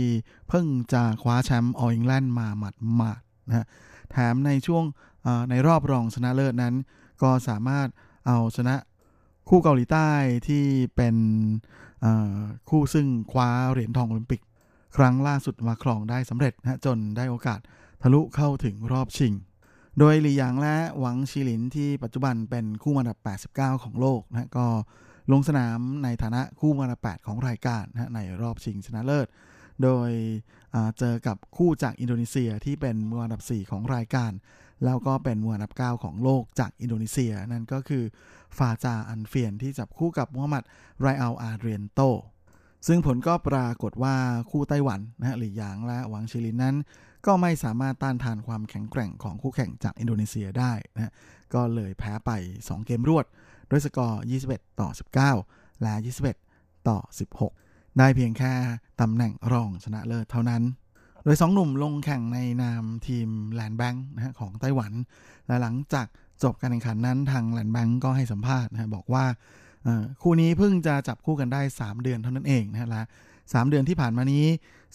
[0.49, 3.65] เพิ่งจะคว้าแชมป์ All England มาหมาดๆนะฮะ
[4.11, 4.83] แถมในช่วง
[5.49, 6.75] ในรอบรองชนะเลิศนั้น
[7.21, 7.87] ก็สามารถ
[8.27, 8.75] เอาชนะ
[9.49, 10.09] คู่เกาหลีใต้
[10.47, 11.15] ที่เป็น
[12.69, 14.41] คู่ซึ่งคว้าเหรียญทองโอลิมปิก
[14.97, 17.59] ครั้งล่าสุดมาครองได้สำเร็จนะจนได้โอกาส
[18.01, 19.33] ทะลุเข้าถึงรอบชิง
[19.99, 23.17] โดยหลี่หยางและหวังชีหลินที่ปัจจุบันเป็นคู่อันดับ
[23.51, 24.67] 89 ของโลกนะก็
[25.31, 29.27] ลงสนามในฐานะคู่มืออันดับ8ของรายการนะในรอบชิงชนะเลิศ
[29.83, 30.09] โดย
[30.99, 34.31] เจอกับคู่จากอินโดนีเซียที่เป็นมืออันดับ 4 ของรายการ
[34.85, 38.03] แล้วก็เป็นมืออันดับ 9 ของโลกจากอินโดนีเซีย นั่นก็คือ
[38.57, 40.63] ฟาจาอันเฟียนที่จับคู่กับมูฮัมหมัด
[40.99, 42.01] ไรอัลอาเรียนโต
[42.87, 44.15] ซึ่งผลก็ปรากฏว่า
[44.51, 46.75] คู่ไต้หวันนะหลี่หยางและหวังชิลินนั้น
[47.25, 51.13] ก็ไม่สามารถต้านทานความแข็งแกร่งของคู่แข่งจากอินโดนีเซียได้นะ
[51.53, 53.25] ก็เลยแพ้ไป 2 เกมรวด
[53.69, 54.89] ด้วยสกอร์ 21 ต่อ
[55.35, 55.93] 19 และ
[56.41, 56.97] 21 ต่อ
[57.47, 58.53] 16 ได้เพียงแค่
[59.01, 60.63] ตำแหน่งรองชนะเลิศเท่านั้น
[61.23, 64.91] โดย 2 หนุ่มลงแข่งในนามทีมแลนด์แบงค์นะของไต้หวัน
[65.47, 66.07] และหลังจาก
[66.43, 69.25] จบการแข่งขันนั้นทางแลนด์แบงค์ก็ให้สัมภาษณ์นะบอกว่า
[70.21, 73.03] คู่นี้เพิ่งจะจับคู่กันได้ 3 เดือนเท่านั้นเองนะและ
[73.35, 74.45] 3เดือนที่ผ่านมานี้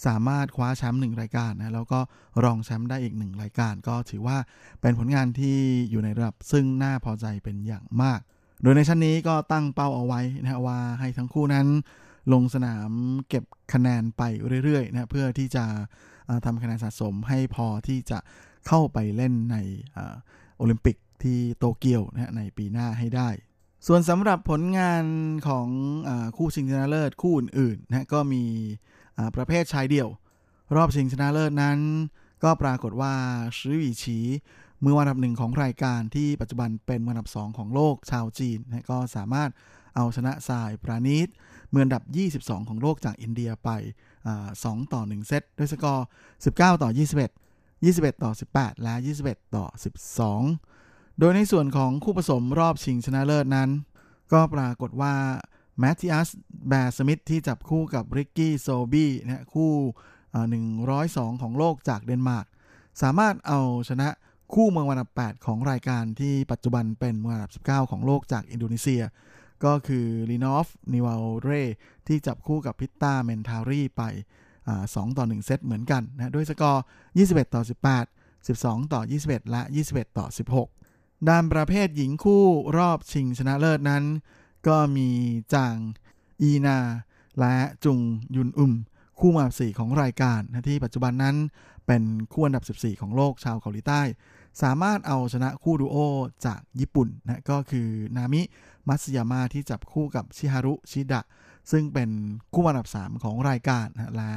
[0.05, 1.99] สามารถคว้าแชมป์หนึ่งรายการนะแล้วก็
[2.43, 4.37] รองแชมป์ได้อีกหนึ่งรายการ ก็ถือว่า
[4.81, 5.57] เป็นผลงานที่
[5.89, 8.21] อยู่ในระดับซึ่งน่าพอใจเป็นอย่างมาก
[8.63, 11.67] โดยในชั้นนี้ก็ตั้งเป้าเอาไว้นะว่าให้ทั้งคู่นั้น
[12.33, 12.91] ลงสนาม
[13.29, 14.21] เก็บคะแนนไป
[14.63, 15.65] เรื่อยๆนะเพื่อที่จะ
[16.45, 18.19] ทำคะแนนสะสมให้พอที่จะ
[18.67, 19.57] เข้าไปเล่นใน
[20.57, 23.29] โอลิมปิกที่โตเกียวนะในปีหน้าให้ได้
[23.87, 25.03] ส่วนสำหรับผลงาน
[25.47, 25.67] ของ
[26.07, 28.43] อคู่ชิงชนะเลิศคู่อื่นๆนะก็มี
[29.35, 30.09] ประเภทชายเดี่ยว
[30.75, 31.79] รอบชิงชนะเลิศนั้น
[32.43, 33.13] ก็ปรากฏว่า
[33.57, 34.17] ชื่อวีฉี
[34.85, 39.49] มือวันดับหนึ่งของรายการที่ปัจจุบันเป็นมืออันดับ2ของโลกชาวจีนนะก็สามารถ
[39.95, 41.27] เอาชนะไซปราณีต
[41.71, 42.03] มืออันดับ
[42.35, 43.69] 22 ของโลกจากอินเดียไป
[44.63, 46.07] สองต่อ 1 เซตด้วยสกอร์
[46.43, 46.89] 19 ต่อ
[47.53, 48.93] 21 21 ต่อ 18 และ
[49.25, 49.65] 21 ต่อ
[50.43, 53.69] 12 โดยในส่วนของคู่ผสมรอบชิงชนะเลิศนั้น
[54.33, 55.13] ก็ปรากฏว่า
[55.79, 56.29] แมทธิอัส
[56.67, 59.73] แบร์สมิธที่จับคู่กับริกกี้โซบี้นะคู่
[60.77, 62.45] 102 ของโลกจากเดนมาร์ก
[63.01, 64.09] สามารถเอาชนะ
[64.57, 69.03] คู่เมืองวันดับ 8 ของรายการที่ปัจจุบันเป็นเมืองอันดับ 19 ของโลกจากอินโดนีเซีย
[69.65, 71.51] ก็คือลีนอฟนิวาเร
[72.07, 74.01] ที่จับคู่กับพิตตาเมนทารีไป
[74.95, 76.83] สองต่อ 1 เซตเหมือนกันนะด้วยสกอร์
[77.17, 77.61] 21 ต่อ
[78.07, 79.61] 18 12 ต่อ 21 และ
[79.91, 80.25] 21 ต่อ
[80.77, 82.43] 16 ด้านประเภทหญิงคู่
[82.77, 84.03] รอบชิงชนะเลิศนั้น
[84.67, 85.09] ก็มี
[85.53, 85.75] จาง
[86.41, 86.79] อีนา
[87.39, 87.99] และจุง
[88.35, 88.73] ยุนอุม
[89.19, 91.35] คู่มือสี่ของรายการนะที่ปัจจุบันนั้น
[91.87, 94.01] เป็นคู่อันดับ 14 ของโลกชาวเกาหลีใต้
[94.61, 95.97] สามารถเอาชนะคู่ดูโอ
[96.45, 97.87] จากญี่ปุ่นนะก็คือ
[98.17, 98.41] นามิ
[98.87, 101.21] มัตสึยาม่าที่จับคู่กับชิฮารุชิดะ
[101.71, 102.09] ซึ่งเป็น
[102.53, 104.31] คู่อันดับ 3 ของรายการนะและ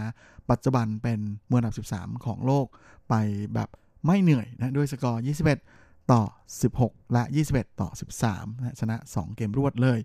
[0.51, 1.19] ปัจจุบันเป็น
[1.51, 2.67] มืออันดับ 13 ของโลก
[3.09, 3.15] ไป
[3.55, 3.69] แบบ
[4.07, 5.23] ไม่เหนื่อยนะด้วยสกอร์
[5.67, 6.23] 21 ต่อ
[6.67, 7.89] 16 และ 21 ต่อ
[8.27, 9.99] 13นะชนะ 2 เกมรวดเลย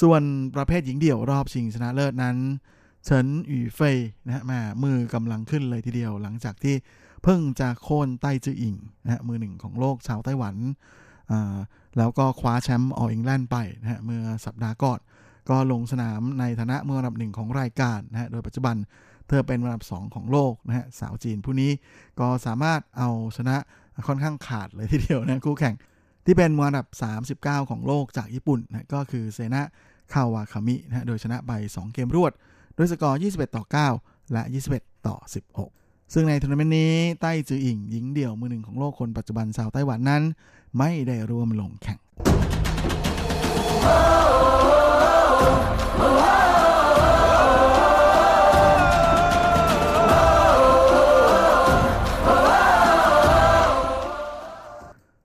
[0.00, 0.22] ส่วน
[0.56, 2.36] ประเภทหญิงเดี่ยวรอบชิงชนะเลิศนั้น
[3.04, 3.96] เฉินหยู่เฟย
[4.26, 6.74] นะมามือกำลังขึ้นเลยทีเดียวหลังจากที่
[7.22, 10.56] เพิ่งจะโค่นไต้จืออิงนะฮะมือหนึ่งของโลกชาวไต้หวัน
[11.98, 14.98] แล้วก็คว้าแชมป์ออลอิงแลนด์ไปนะฮะเมื่อสัปดาห์ก่อน
[15.48, 18.76] ก็ลงสนามในฐานะมืออันดับหนึ่งของรายการนะฮะโดยปัจจุบัน
[19.28, 21.70] เธอเป็นอันดับ 2 ของโลกนะฮะสาวจีนผู้นี้
[22.20, 23.56] ก็สามารถเอาชนะ
[24.08, 25.74] ค่อนข้างขาดเลยทีเดียวนะคู่แข่ง
[26.24, 26.86] ที่เป็นมืออันดับ
[27.62, 29.62] 39 ของโลกจากญี่ปุ่นนะก็คือเซนะ
[30.12, 32.32] คาวาคามินะโดยชนะไป 2 เกมรวด
[32.74, 33.64] โดยสกอร์ 21 ต่อ
[33.96, 34.42] 9 และ
[34.76, 35.16] 21 ต่อ
[35.54, 35.79] 16
[36.12, 40.22] ซึ่งในทัวร์นาเมนต์นี้ไต้จืออิงหญิงเดี่ยวมือหนึ่งของโลกคนปัจจุบันชาวไต้หวันนั้น
[40.78, 41.98] ไม่ได้ร่วมลงแข่ง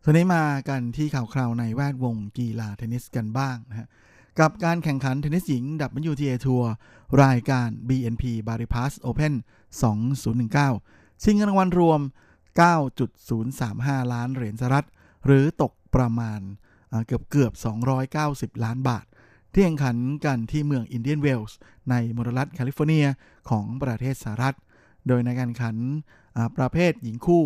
[0.07, 3.87] ทีนี้มากันที่ข่าวคราวในแวดวงกีฬาเทนนิสกันบ้างนะฮะ
[4.39, 5.63] กับการแข่งขันเทนนิสหญิง
[6.11, 6.71] WTA ทัวร์
[7.23, 9.33] รายการ BNP Paribas Open
[10.27, 11.99] 2019 ชิงเงินรางวัลรวม
[12.85, 14.87] 9.035 ล้านเหรียญสหรัฐ
[15.25, 16.41] หรือตกประมาณ
[17.05, 17.53] เกือบเกือบ
[18.57, 19.05] 290 ล้านบาท
[19.53, 21.57] ที่แข่งขันกันที่เมืองอินเดียนเวลส์
[21.89, 23.05] ในมรรัฐแคลิฟอร์เนีย
[23.49, 24.55] ของประเทศสหรัฐ
[25.07, 25.77] โดยในการขัน
[26.57, 27.43] ประเภทหญิงคู่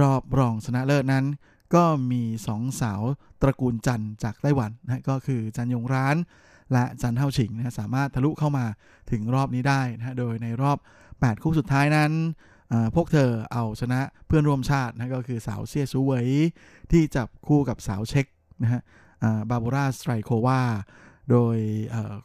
[0.00, 1.24] รอบรองชนะเลิศนั้น
[1.74, 3.02] ก็มีสองสาว
[3.42, 6.16] ตระกูลจันจากไต้หวันนะก็คือจันยงร้าน
[6.72, 8.66] และจันเท่าฉิงนะสามารถทะลุเข้ามา
[9.10, 10.78] ถึงรอบนี้ได้นะโดยในรอบ
[11.10, 12.12] 8 คู่สุดท้ายนั้น
[12.94, 16.28] พวกเธอเอาชนะเพื่อนร่วมชาตินะก็คือสาวเซียซูเวย
[16.92, 18.26] ที่จับคู่กับสาวเช็ก
[18.62, 18.82] นะฮะ
[19.50, 20.60] บาบูราสไตรโควา
[21.30, 21.58] โดย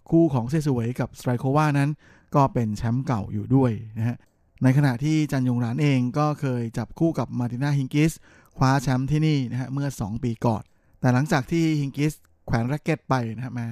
[0.09, 1.89] คู่ของเซียซูเวยกับสไตรโควานั้น
[2.35, 4.17] ก็เป็นแชมป์เก่าอยู่ด้วยนะฮะ
[4.63, 8.11] ในขณะที่จันยงรานเองก็เคยจับคู่กับมาตินาฮิงกิส
[8.57, 10.63] คว้าแชมป์ที่นี่นะฮะเมื่อ 2 ปีก่อน
[10.99, 12.13] แต่หลังจากที่ฮิงกิส
[12.45, 13.67] แขวนแร็กเก็ตไปนะฮะมา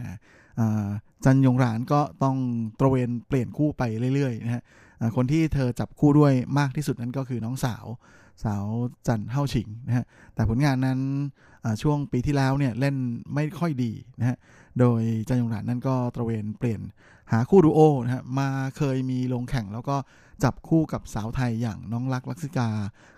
[1.25, 2.37] จันยงรานก็ต้อง
[2.79, 3.83] ตระเวนเปลี่ยนคู่ไป
[4.15, 4.63] เรื่อยๆนะฮะ
[5.15, 7.85] คนที่เธอจับคู่ด้วยมากที่สุดนั้นก็คือน้องสาว
[8.43, 8.65] สาว
[9.07, 10.05] จันเฮ้าฉิงนะฮะ
[10.35, 10.99] แต่ผลงานนั้น
[11.81, 12.95] ช่วงปีที่แล้วเนี่ยเล่น
[13.33, 14.37] ไม่ค่อยดีนะฮะ
[14.79, 16.81] โดยจันยงรานนั้นก็ตระเวนเปลี่ยน
[17.31, 19.95] หาคู่ดูโอนะฮะมาเคยมีลงแข่งแล้วก็
[20.43, 22.69] จับคู่กับสาวไทยอย่างน้องรักลักษิกา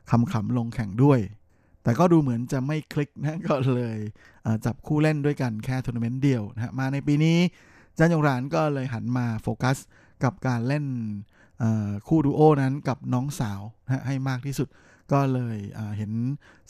[0.09, 1.19] คำขำลงแข่งด้วย
[1.83, 3.97] แต่ก็ดูเหมือนจะไม่คลิกนะก็เลย
[4.65, 7.37] จับคู่เล่นด้วยกันแค่ทัวร์นาเมนต์เดียวนะมาในปีนี้
[7.97, 9.77] จันยงรานก็เลยหันมาโฟกัส
[10.23, 10.85] กับการเล่น
[12.07, 14.67] คู่ดูโอนั้นกับน้องสาวนะให้มากที่สุด
[15.11, 15.57] ก็เลย
[15.97, 16.11] เห็น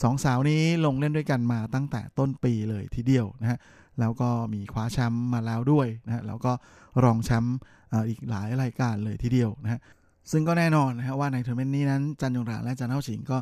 [0.03, 3.59] สองสาวนี้ลงเล่นด้วยกันมาตั้งแต่ต้นปีเลยทีเดียวนะฮะ
[3.99, 6.51] แล้วก็มีคว้าแชมป์มาแล้วด้วยนะฮะแล้วก็
[7.03, 7.57] รองแชมป์
[8.09, 9.79] อีกหลายรายการเลยทีเดียวนะฮะ
[10.31, 13.37] ซึ่งก็แน่นอนนะฮะว่าในทัวร์นาเมนต์นี้นั้นจันยงรานและจันเท่าฉิงก็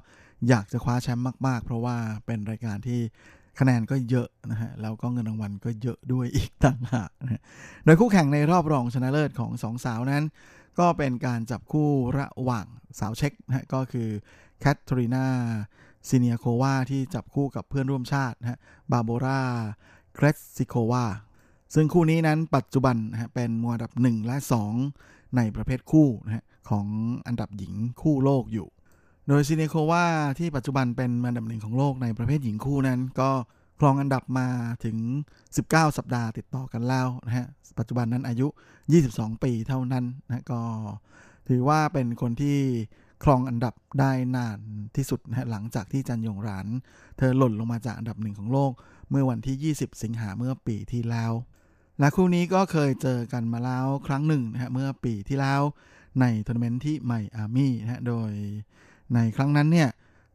[0.47, 2.99] อยากจะคว้าแชมป์มากๆ เพราะว่าเป็นรายการที่
[3.59, 7.41] คะแนนก็เยอะนะฮะแล้วก็เงินรางวัลก็เยอะด้วยอีกต่างหากนะ
[7.85, 10.23] โดยคู่แข่งในรอบรองชนะเลิศของสองสาวนั้น
[10.79, 12.65] ก็เป็นการจับคู่ระหว่าง
[12.99, 14.09] สาวเช็กนะก็คือ
[14.59, 15.25] แคทเธอรีนา
[16.09, 18.59] ซิเนียโควาที่จับคู่กับเพื่อนร่วมชาตินะฮะ
[18.91, 19.41] บาโบรา
[20.15, 20.25] เกร
[20.57, 21.05] ซิโควา
[21.73, 24.37] ซึ่งคู่นี้นั้นปัจจุบันนะฮะเป็นมวยอันดับ 1 และ
[24.85, 26.85] 2 ในประเภทคู่นะฮะของ
[27.27, 28.67] อันดับหญิงคู่โลกอยู่
[29.31, 30.05] โดยซิเนโควา
[30.39, 33.29] ที่ปัจจุบันเป็นอันดับหนึ่งของโลกในประเภทหญิงคู่นั้น ก็
[33.79, 34.47] ครองอันดับมา
[34.85, 34.97] ถึง
[35.47, 38.47] 19 สัปดาห์ติดต่อกันแล้วนะฮะ ปัจจุบันนั้นอายุ
[38.95, 40.61] 22 ปีเท่านั้นนะก็
[41.47, 42.57] ถือว่าเป็นคนที่
[43.23, 44.59] ครองอันดับได้นาน
[44.95, 46.67] ที่สุดนะหลังจากที่จันยงราน
[47.17, 48.71] เธอหล่นลงมาจากอันดับหนึ่งของโลก
[49.09, 51.31] เมื่อวันที่ 20 สิงหาเมื่อปีที่แล้ว
[51.99, 55.61] และคู่นี้ก็เคยเจอกันมาแล้วครั้งหนึ่งนะฮะเมื่อปีที่แล้ว
[56.21, 58.31] ในทัวร์นาเมนต์ที่ไมอามี่นะฮะโดย
[59.15, 59.89] ในครั้งนั้นเนี่ย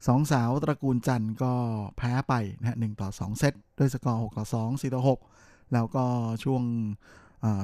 [0.06, 1.52] สองสาวตระกูลจันก็
[1.98, 5.02] แพ้ไปนะฮะหต่อ 2 เซตด้วยสกอร์ 6 ต่อ 2 4 ต่อ
[5.38, 6.04] 6 แล้วก็
[6.44, 6.62] ช่วง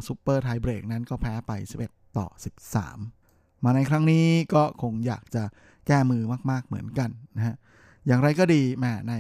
[0.06, 1.52] ซูเปอร์ไทเบรกนั้นก็แพ้ไป
[1.84, 2.26] 11 ต่อ
[2.94, 5.42] 13 มาในครั้งนี้ก็คงอยากจะ
[5.86, 7.56] แก้มือมากๆเหมือนกันนะฮะ
[8.06, 9.14] อย่างไรก็ดีแม้ใน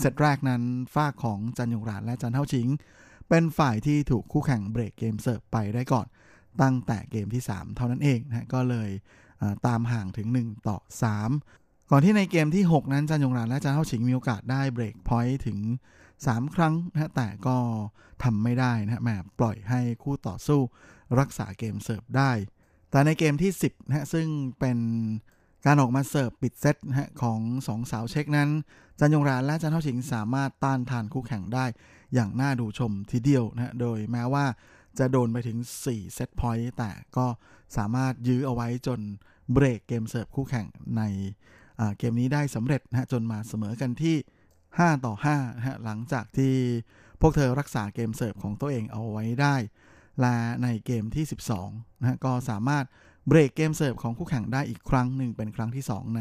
[0.00, 0.62] เซตแรกนั้น
[0.94, 2.68] ฝั่งของจันยงรานและจันเท่าชิง
[3.28, 6.06] เป็นฝ่ายที่ถูกคู่แข่งเบรกเกมเสิร์ฟไปได้ก่อน
[6.62, 8.90] ตั้งแต่เกมที่ 3 เท่านั้นเองนะก็เลย
[9.66, 10.78] ตามห่างถึง 1 ต่อ
[11.32, 15.58] 3 ก่อนที่ในเกมที่ 6 นั้นจันยงรานและจันเท่าชิงมีโอกาสได้เบรกพอยต์ถึง
[16.06, 17.56] 3 ครั้งนะแต่ก็
[18.22, 20.60] ทำไม่ได้นะแมปล่อยให้คู่ต่อสู้
[21.18, 22.30] รักษาเกมเสิร์ฟได้
[22.90, 24.26] แต่ในเกมที่ 10นะซึ่ง
[24.58, 24.78] เป็น
[25.66, 28.50] การออกมาเสิร์ฟปิดเซตนะฮะของสองสาวเช็คนั้น
[29.00, 31.64] จันยงรานและจันเท่าชิงสามารถต้านทานคู่แข่งได้
[32.14, 34.44] อย่างน่าดูชมทีเดียวนะฮะโดยแม้ว่า
[34.98, 37.26] จะโดนไปถึง 4 เซตพอยต์แต่ก็
[37.76, 39.00] สามารถยื้อเอาไว้จน
[39.52, 40.66] เบรกเกมเสิร์ฟคู่แข่ง
[40.98, 41.02] ใน
[41.98, 44.16] เกมนี้ได้สำเร็จนะฮะจนมาเสมอกันที่
[44.60, 46.54] 5 ต่อ5นะฮะหลังจากที่
[47.20, 49.56] พวกเธอรักษาเกมเสิร์ฟของตัวเองเอาไว้ได้
[50.20, 51.24] และในเกมที่
[51.62, 52.84] 12นะฮะก็สามารถ
[53.28, 56.20] เบรกเกมเสิร์ฟของคู่แข่งได้อีกครั้งหนึ่งเป็นครั้งที่ 2 ใน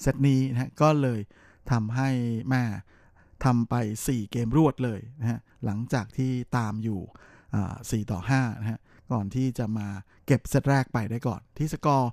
[0.00, 1.20] เซตนี้นะฮะก็เลย
[1.70, 2.08] ทำให้
[2.48, 2.64] แม่
[3.44, 3.74] ทำไป
[4.06, 7.00] 4 เกมรวดเลยนะฮะหลังจากที่ตามอยู่
[8.04, 8.78] 4ต่อ5นะฮะ
[9.12, 9.88] ก่อนที่จะมา
[10.26, 12.10] เก็บเซตแรกไปได้ก่อนที่สกอร์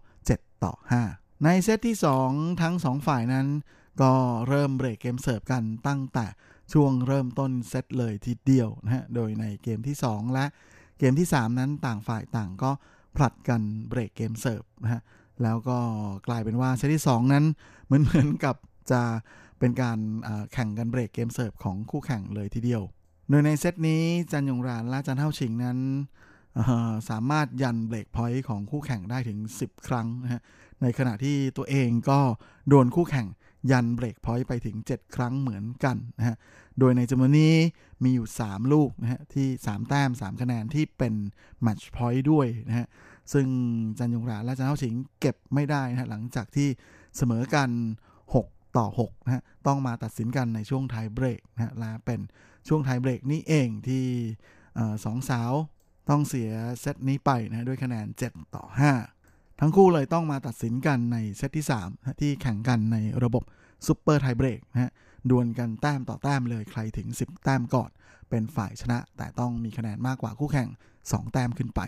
[0.64, 0.74] ต่อ
[1.10, 1.96] 5 ในเซตที่
[2.30, 3.48] 2 ทั้ง 2 ฝ่ายนั้น
[4.02, 4.14] ก็
[4.48, 6.26] เริ่มเบรกเกมเสิร์ฟกันตั้งแต่
[6.74, 10.46] ช่วงเริ่มต้นเซตเลยทีเดียวนะฮะ โดยในเกมที่ 2 และ
[11.00, 12.72] เกมที่ 3 นั้นต่างฝ่ายต่างก็
[13.16, 15.02] ผลัดกันเบรกเกมเสิร์ฟนะฮะ
[15.44, 15.78] แล้วก็
[16.28, 17.46] กลายเป็นว่าเซตที่ 2 นั้น
[17.86, 18.56] เหมือนเหมือนกับ
[18.92, 19.02] จะ
[19.60, 20.00] เป็นการ
[20.54, 22.84] แข่งกันเบรกเกมเสิร์ฟของคู่แข่งเลยทีเดียว
[23.30, 24.02] โดยในเซตนี้
[24.32, 25.78] จันยงรานและจันเท่าชิงนั้น
[27.10, 30.42] สามารถยันเบรกพอยต์ของคู่แข่งได้ถึง 10 ครั้งนะฮะ
[30.82, 32.20] ในขณะที่ตัวเองก็
[32.70, 33.28] โดนคู่แข่ง
[33.72, 36.36] ยันเบรกพอยต์ไปถึง 7 ครั้งเหมือนกันนะฮะ
[36.80, 37.56] โดยในจำนวนนี้
[38.04, 41.14] มีอยู่ 3 ลูกนะฮะที่ 3 แต้ม 3 คะแนนที่เป็น
[41.62, 42.88] แมตช์พอยต์ด้วยนะฮะ
[43.34, 43.48] ซึ่ง
[43.98, 46.68] จันยงรานและจันเท่าชิงเก็บไม่ได้นะหลังจากที่
[47.18, 47.70] เสมอกัน
[48.24, 52.20] 6 ต่อ6นะฮะต้องมาตัดสินกันในช่วงไทเบรกนะฮะและเป็น
[52.68, 54.06] ช่วงไทยเบรกนี้เองที่
[55.06, 55.54] สองสาว
[56.10, 56.52] ต้องเสีย
[56.82, 58.64] เซตนี้ไปนะด้วยคะแนน 7 ต่อ
[59.14, 63.44] 5 ทั้งคู่เลยต้องมาตัดสินกันในเซตที่3นะที่แข่งกันในระบบ
[63.88, 64.92] ซูเปอร์ไทยเบรกนะฮะ
[65.30, 67.90] ดวลกันแต้มต่อแต้มเลยใครถึง 10 แต้มก่อน
[68.30, 70.70] เป็นฝ่ายชนะ แต่ต้องมีคะแนนมากกว่าคู่แข่ง
[71.02, 71.82] 2 แต้มขึ้นไป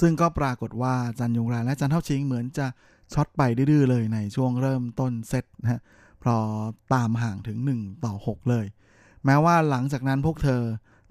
[0.00, 2.66] ซึ่งก็ปรากฏว่าจันยงรานและจันเท่าชิงเหมือนจะ
[3.14, 5.80] ช็อตไปดื้อเลยในช่วงเริ่มต้นเซตนะฮะ
[6.22, 6.36] พอ
[6.94, 8.66] ตามห่างถึง 1 ต่อ 6 เลย
[9.24, 10.62] แม้ว่าหลังจากนั้นพวกเธอ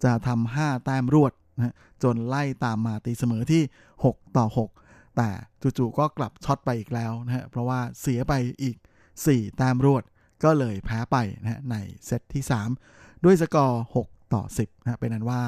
[0.04, 3.62] จะทำ5แต้มรวด นะจนไล่ตามมาตีเสมอที่
[4.03, 4.45] 6 ต่อ
[4.84, 5.30] 6 แต่
[5.78, 8.34] จู่ๆก็กลับช็อตไปอีกแล้วนะฮะเพราะว่าเสียไป
[8.64, 8.78] อีก
[9.18, 10.03] 4 แต้มรวด
[10.43, 12.43] ก็เลยแพ้ไปนะฮะในเซตที่
[12.84, 15.41] 3 ด้วยสกอร์ 6 ต่อ 10นะเป็นนั้นว่า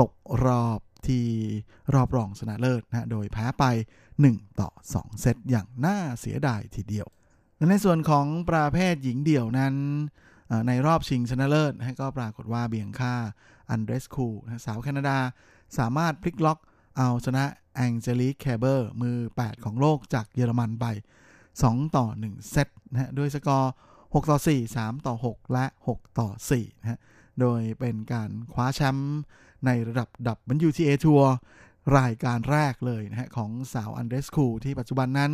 [0.00, 0.12] ตก
[0.44, 1.24] รอบที่
[1.94, 3.64] รอบรองชนะเลิศนะโดยแพ้ไป
[4.12, 7.06] 1 ต่อ 2 เซตอย่างน่าเสียดายทีเดียว
[7.70, 9.74] ในส่วนของประเภทหญิงเดี่ยวนั้น
[10.68, 13.14] ในรอบชิงชนะเลิศนะก็ปรากฏว่าเบียงค่า
[13.70, 15.18] อันเดรสคูนะสาวแคนาดา
[15.78, 16.58] สามารถพลิกล็อก
[16.98, 17.44] เอาชนะ
[17.76, 20.86] แองเจลิกแคเบอร์มือ 8 ของโลกจากเยอรมันไป
[21.40, 27.00] 2 ต่อ 1 เซตนะด้วยสกอร์ 6 ต่อ 4 3 ต่อ 6 และ 6 ต่อ4นะ
[27.40, 29.16] โดยเป็นการคว้าแชมป์
[29.66, 31.32] ในระดับดับ WTA ทัวร์
[31.98, 35.32] รายการแรกเลยนะฮะของสาวอันเดรสคูที่ปัจจุบันนั้น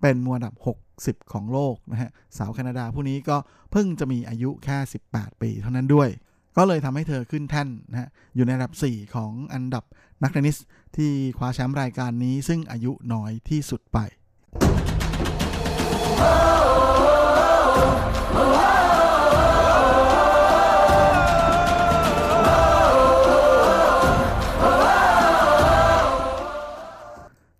[0.00, 0.54] เป็นมวลดับ
[0.94, 3.36] 60 ของโลกนะฮะสาวแคนาดาผู้นี้ก็
[3.70, 4.78] เพิ่งจะมีอายุแค่
[5.10, 6.08] 18 ปีเท่านั้นด้วย
[6.56, 9.84] ก็เลยทำให้เธอขึ้นแท่นนะฮะอยู่ในระดับ 4 ของอันดับ
[10.22, 10.56] นักเทนนิส
[10.96, 13.98] ที่คว้าแชมป์รายการนี้ซึ่งอายุน้อยที่สุดไป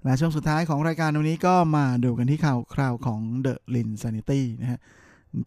[0.05, 4.81] และช่วงสุดท้ายของรายการวันนี้ก็มาดูกันที่ข่าวคราวของเดอะลินซานิตี้นะฮะ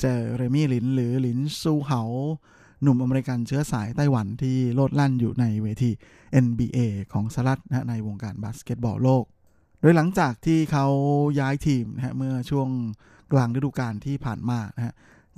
[0.01, 2.01] เจเรมี่ลินหรือลินซูเหา
[2.81, 5.91] หนุ่มอเมริกันเชื้อสายไต้หวันที่โลดแล่นอยู่ในเวที
[6.45, 6.79] NBA
[7.13, 9.23] ของสหรัฐนะในวงการบาสเกตบอลโลก
[9.81, 10.85] โดยหลังจากที่เขา
[11.39, 12.69] ย้ายทีมนะฮะเมื่อช่วง
[13.33, 14.93] กลางฤดูกาลที่ผ่านมานะฮะ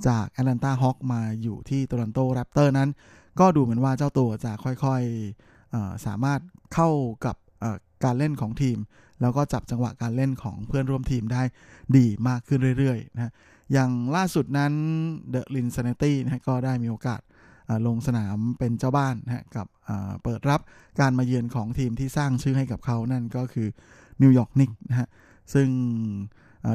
[0.06, 2.90] จากแอตแลนตาฮอคมาอยู่ที่โตรอนโตแรปเตอร์นั้น
[3.40, 6.40] ก็ดูเหมือนว่าเจ้าตัวจะค่อยๆสามารถ
[6.74, 6.88] เข้า
[7.26, 7.36] กับ
[8.04, 8.78] การเล่นของทีม
[9.20, 11.42] แล้วก็จับจังหวะการเล่นของเพื่อนร่วมทีมได้
[11.96, 13.32] ดีมากขึ้นเรื่อยๆนะ
[13.72, 14.72] อย่างล่าสุดนั้น
[15.30, 17.20] เดอะลินซานิตี้นะก็ได้มีโอกาส
[17.86, 19.66] ลงสนามเป็นเจ้าบ้านนะกับ
[20.22, 20.60] เปิดรับ
[21.00, 23.68] การมาเยือนของทีมที่สร้างชื่อให้กับเขานั่นก็คือ
[24.22, 25.08] นิวยอร์กนิกนะฮะ
[25.54, 25.68] ซึ่ง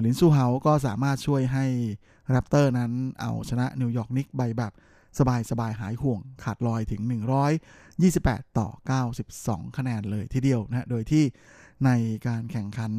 [0.05, 1.65] ลินซูเฮาก็สามารถช่วยให้
[2.31, 2.91] แรปเตอร์นั้น
[3.21, 4.73] เอาชนะนิวยอร์กนิกไปแบบ
[5.49, 7.01] สบายๆหายห่วงขาดลอยถึง
[7.79, 8.67] 128 ต่อ
[9.21, 11.23] 92 คะแนนเลยทีเดียวนะโดยที่
[11.85, 11.89] ใน
[12.27, 12.93] การแข่งขัน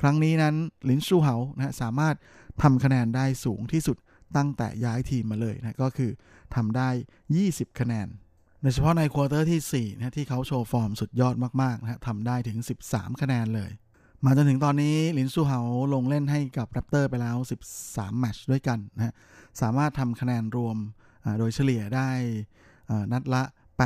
[0.00, 0.54] ครั้งนี้นั้น
[0.88, 2.14] ลินซูเฮานะสามารถ
[2.62, 3.96] ทำคะแนนได้สูงที่สุด
[4.36, 6.10] ตั้งแต่ย้ายทีมมาเลยนะก็คือ
[6.54, 6.88] ทำได้
[7.34, 8.08] 20 คะแนน
[8.62, 12.58] โดยเฉพาะในควอเตอร์ที่4นะที่เขาโชว์ฟอร์มสุดยอดมากๆนะทำได้ถึง
[12.90, 13.70] 13 คะแนนเลย
[14.24, 15.58] มาจนถึงตอนนี้ลินซูเฮา
[15.94, 17.36] ลงเล่นให้กับแรปเตอร์ไปแล้ว
[17.78, 19.14] 13 แมตช์ด้วยกันนะ
[19.60, 20.76] สามารถทำคะแนนรวม
[21.38, 22.10] โดยเฉลี่ยได้
[23.12, 23.42] นัดละ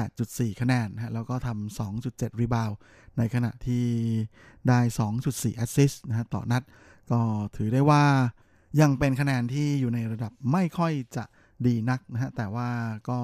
[0.09, 2.71] 8.4 คะแนนนะแล้วก็ทำ 2.7 rebound
[3.19, 3.85] ในขณะที่
[4.69, 4.79] ได้
[5.19, 6.63] 2.4 assist นะฮะต่อนัด
[7.11, 7.21] ก็
[7.57, 8.05] ถือได้ว่า
[8.81, 11.25] ยังเป็นคะแนนที่อยู่ในระดับไม่ค่อยจะ
[11.67, 12.69] ดีนักนะฮะ แต่ว่า
[13.09, 13.19] ก็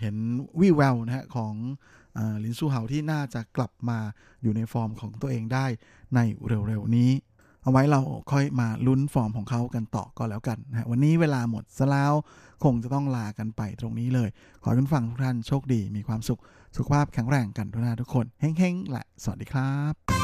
[0.00, 0.16] เห็น
[0.60, 1.54] วิวแววนะฮะของ
[2.44, 3.98] ลินซูเฮาที่น่าจะกลับมา
[4.42, 5.66] อยู่ในฟอร์มของตัวเองได้
[6.14, 7.10] ในเร็วๆนี้
[7.62, 8.00] เอาไว้เรา
[8.32, 12.12] ค่อยมาลุ้นฟอร์มของเขากันต่อก็แล้วกันนะวันนี้เวลาหมดซะแล้ว
[12.64, 14.28] คงจะต้องลากันไปตรงนี้เลย
[14.62, 16.40] ขอให้คุณฟังทุกท่านโชคดีมีความสุข
[16.76, 20.23] สุขภาพแข็งแรงกันทุกท่านทุกคนเฮ้งๆแหละ สวัสดีครับ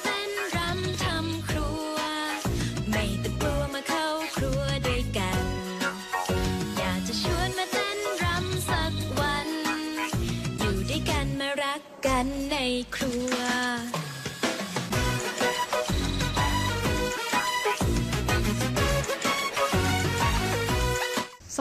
[12.89, 13.10] ใ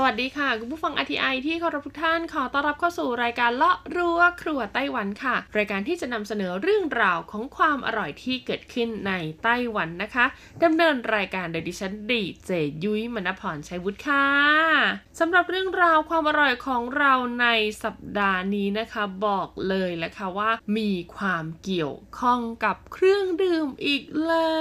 [0.00, 10.26] วสวัสดีค่ะ คุณผู้ฟัง RTI ที่เคารพทุกท่านขอต้อนรับเข้าสู่รายการเลาะรั้วครัวไต้หวันค่ะ รายการที่จะนำเสนอเรื่องราวของความอร่อยที่เกิดขึ้นในไต้หวันนะคะ
[10.64, 12.50] ดำเนินรายการโดยดิฉันดีเจ
[12.84, 14.26] ยุ้ยมณพรชัยวุฒิค่ะ
[15.18, 17.46] สำหรับเรื่องราวความอร่อยของเราใน
[17.84, 24.60] สัปดาห์นี้นะคะ บอกเลยแหละค่ะว่า มีความเกี่ยวข้องกับเครื่องดื่มอีกแล้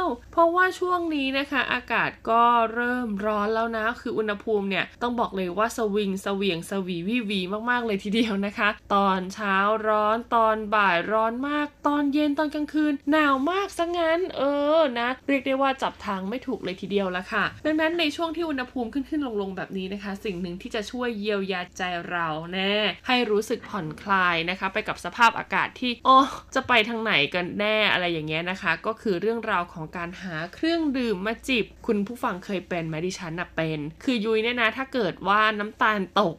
[0.00, 9.56] ว เพราะว่าช่วงนี้นะคะ อากาศก็เริ่มร้อนแล้วนะคืออุณหภูมิเนี่ยต้องบอกเลยว่าสวิงสเวียงสวีวีวีมากๆเลยทีเดียวนะคะ ตอนเช้า
[9.88, 14.42] ร้อนตอนบ่ายร้อนมาก ตอนเย็นตอนกลางคืน หนาวมากซะงั้น เอ
[14.76, 22.74] อนะ เรียกได้ว่าจับทางไม่ถูกเลยทีเดียวละค่ะ ดังนั้นในช่วงที่อุณหภูมิขึ้นขึ้นลงลงแบบนี้นะคะ สิ่งหนึ่งที่จะช่วยเยียวยาใจเราแน่
[23.06, 26.18] ให้รู้สึกผ่อนคลายนะคะ ไปกับสภาพอากาศที่อ๋อ
[26.54, 36.36] จะไปทางไหนกันแน่อะไรอย่างเงี้ยนะคะ ก็คือเรื่องราวของการหาเครื่องดื่มมาจิบ คุณผู้ฟังเคยเป็นไหมดิฉันน่ะเป็น คือยุ้ยเนี่ยนะถ้าเกิดว่าน้ำตาลตก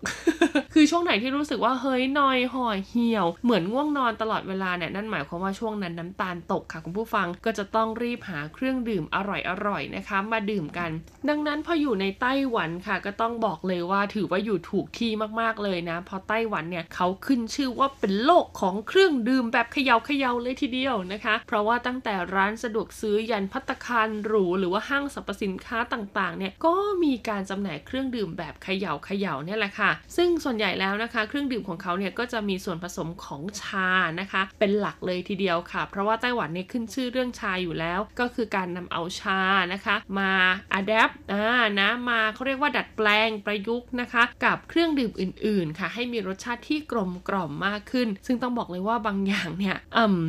[0.74, 10.90] คือช่วงไหนที่รู้สึกว่าเฮ้ยนอยห่อเหี่ยว เหมือนง่วงนอนตลอดเวลาเนี่ยนั่นหมายความว่าช่วงนั้นน้ำตาลตกค่ะคุณผู้ฟังก็จะต้องรีบหาเครื่องดื่มอร่อยๆนะคะ มาดื่มกัน
[11.30, 26.74] ดังนั้นพออยู่ในไต้หวันค่ะ ก็ต้องบอกเลยว่าถือว่าอยู่ถูกที่มากๆเลยนะเพราะไต้หวันเนี่ยเขาขึ้นชื่อว่าเป็นโลกของเครื่องดื่มแบบเขย่าเขย่าเลยทีเดียวนะคะ เพราะว่าตั้งแต่ร้านสะดวกซื้อยันพัตคารหรูหรือว่าห้างสรรพสินค้าต่างๆเนี่ยก็
[27.04, 39.40] มีการจำหน่ายเครื่องดื่มแบบเขย่าเขย่าเนี่ยแหละค่ะ ซึ่งส่วนใหญ่แล้วนะคะ เครื่องดื่มของเขาเนี่ยก็จะมีส่วนผสมของชานะคะ เป็นหลักเลยทีเดียวค่ะ เพราะว่าไต้หวันเนี่ยขึ้นชื่อเรื่องชาอยู่แล้ว ก็คือการนำเอาชา
[39.74, 40.32] นะคะ มา
[40.74, 41.46] อัดแอปอ่า
[41.80, 50.20] นะมาเขาเรียกว่าดัดแปลงประยุกต์นะคะ กับเครื่องดื่มอื่น ๆ ค่ะ ให้มีรสชาติที่กลมกล่อมมากขึ้น ซึ่งต้องบอกเลยว่าบางอย่างเนี่ยอืม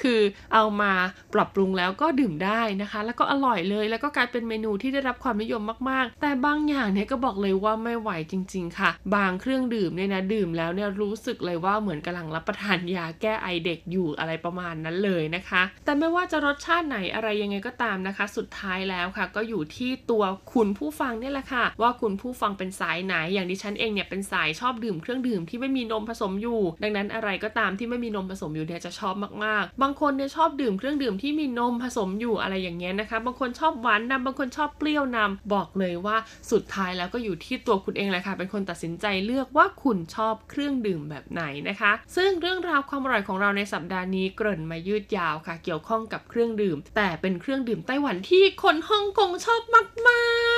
[0.00, 0.20] คือ
[0.54, 0.92] เอามา
[1.34, 29.14] ปรับปรุงแล้วก็ดื่มได้นะคะ แล้วก็อร่อยเลย แล้วก็กลายเป็นเมนูที่ได้รับความนิยมมาก ๆ แต่บางอย่างเนี่ยก็บอกเลยว่าไม่ไหวจริง ๆ ค่ะ บางเครื่องดื่มเนี่ยนะดื่มแล้วเนี่ยรู้สึกเลยว่าเหมือนกำลังรับประทานยาแก้ไอเด็กอยู่อะไรประมาณนั้นเลยนะคะ แต่ไม่ว่าจะรสชาติไหนอะไรยังไงก็ตามนะคะ สุดท้ายแล้วค่ะ ก็อยู่ที่ตัวคุณผู้ฟังเนี่ยแหละค่ะ ว่าคุณผู้ฟังเป็นสายไหน อย่างดิฉันเองเนี่ยเป็นสายชอบดื่มเครื่องดื่มที่ไม่มีนมผสมอยู่ ดังนั้นอะไรก็ตามที่ไม่มีนมผสมอยู่เนี่ยจะชอบ
[29.44, 36.16] มากๆ บางคนเนี่ยชอบดื่มเครื่องดื่มที่มีนมผสมอยู่อะไรอย่างเงี้ยนะคะ บางคนชอบหวานนำบางคนชอบเปรี้ยวนำบอกเลยว่า
[36.50, 49.86] สุดท้ายแล้วก็อยู่ที่ตัวคุณเองแหละค่ะเป็นคนตัดสินใจเลือกว่าคุณชอบเครื่องดื่มแบบไหนนะคะ ซึ่งเรื่องราวความอร่อยของเราในสัปดาห์นี้เกริ่นมายืดยาวค่ะ เกี่ยวข้องกับเครื่องดื่ม แต่เป็นเครื่องดื่มไต้หวันที่คนฮ่องกงชอบมาก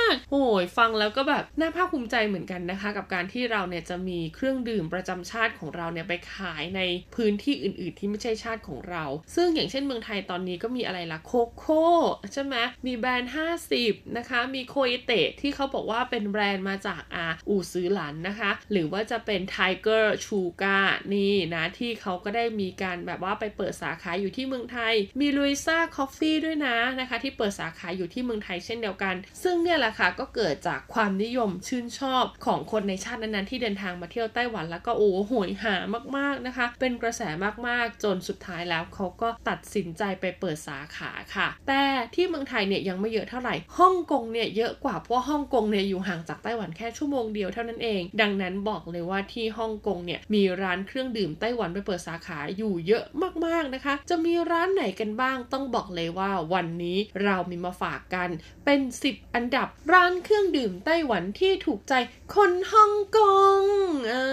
[0.05, 6.81] ากโอ้ยฟังแล้วก็แบบน่าภาคภูมิใจเหมือนกันนะคะ กับการที่เราเนี่ยจะมีเครื่องดื่มประจำชาติของเราเนี่ยไปขายใน
[7.15, 9.05] พื้นที่อื่น ๆ ที่ไม่ใช่ชาติของเรา
[9.35, 11.85] ซึ่งอย่างเช่นเมืองไทยตอนนี้ก็มีอะไรล่ะโคโค่
[12.33, 12.57] ใช่ไหม
[12.87, 13.33] มีแบรนด์
[13.75, 20.79] 50 นะคะ มีโคเอเตะที่เขาบอกว่าเป็นแบรนด์มาจากอาอู่ซื้อหลันนะคะ หรือว่าจะเป็น Tiger c h u g a
[21.15, 35.77] นี่นะที่เขาก็ได้มีการแบบว่าไปเปิดสาขาอยู่ที่เมืองไทย มีลุยซ่าคอฟฟี่ด้วยนะนะคะ ที่เปิดสาขาอยู่ที่เมืองไทยเช่นเดียวกัน ซึ่งเนี่ยแหละค่ะก็เกิดจากความนิยมชื่นชอบของคนในชาตินั้นๆที่เดินทางมาเที่ยวไต้หวันแล้วก็โอ้โหยหา
[36.17, 37.23] มากๆนะคะ เป็นกระแส
[37.67, 41.83] มากๆ จนสุดท้ายแล้วเขาก็ตัดสินใจไปเปิดสาขาค่ะ แต่
[42.15, 53.05] ที่เมืองไทยเนี่ยยังไม่เยอะเท่าไหร่ฮ่องกงเนี่ยเยอะกว่าเพราะฮ่องกงเนี่ยอยู่ห่างจากไต้หวันแค่ชั่วโมงเดียวเท่านั้นเอง ดังนั้นบอกเลยว่าที่ฮ่องกงเนี่ยมีร้านเครื่องดื่มไต้หวันไปเปิดสาขาอยู่เยอะ
[53.47, 58.29] มากๆนะคะ จะมีร้านไหนกันบ้างต้องบอกเลยว่าวันนี้เรามีมาฝากกัน
[58.65, 61.95] เป็น 10 อันดับร้านเครื่องดื่มไต้หวันที่ถูกใจ
[62.35, 63.21] คนฮ่องก
[63.59, 63.63] ง
[64.11, 64.25] อ่า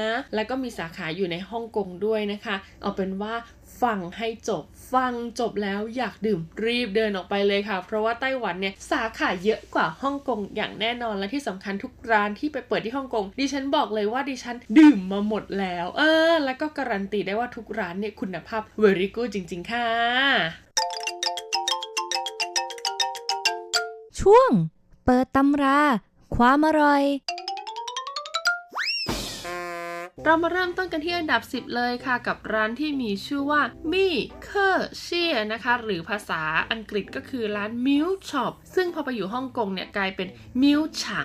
[0.00, 3.34] นะ แล้วก็มีสาขาอยู่ในฮ่องกงด้วยนะคะ เอาเป็นว่า
[3.82, 4.64] ฟังให้จบ
[4.94, 19.88] ฟังจบแล้วอยากดื่มรีบเดินออกไปเลยค่ะ เพราะว่าไต้หวันเนี่ยสาขาเยอะกว่าฮ่องกงอย่างแน่นอนและที่สำคัญทุกร้านที่ไปเปิดที่ฮ่องกงดิฉันบอกเลยว่าดิฉันดื่มมาหมดแล้ว เออ แล้วก็การันตีได้ว่าทุกร้านเนี่ยคุณภาพ very good จริง ๆ ค่ะ
[24.20, 24.50] ช่วง
[25.04, 25.80] เปิดตำรา
[26.36, 27.04] ความอร่อย
[30.24, 33.60] เรามาเริ่มต้นกันที่อันดับ 10 เลยค่ะ กับร้านที่มีชื่อว่า
[33.92, 34.08] มี่
[34.44, 36.42] เค่อเซี่ยนะคะ หรือภาษา
[36.72, 40.28] อังกฤษก็คือร้าน Milkshop ซึ่งพอไปอยู่ฮ่องกงเนี่ยกลายเป็น
[40.62, 41.20] Milksha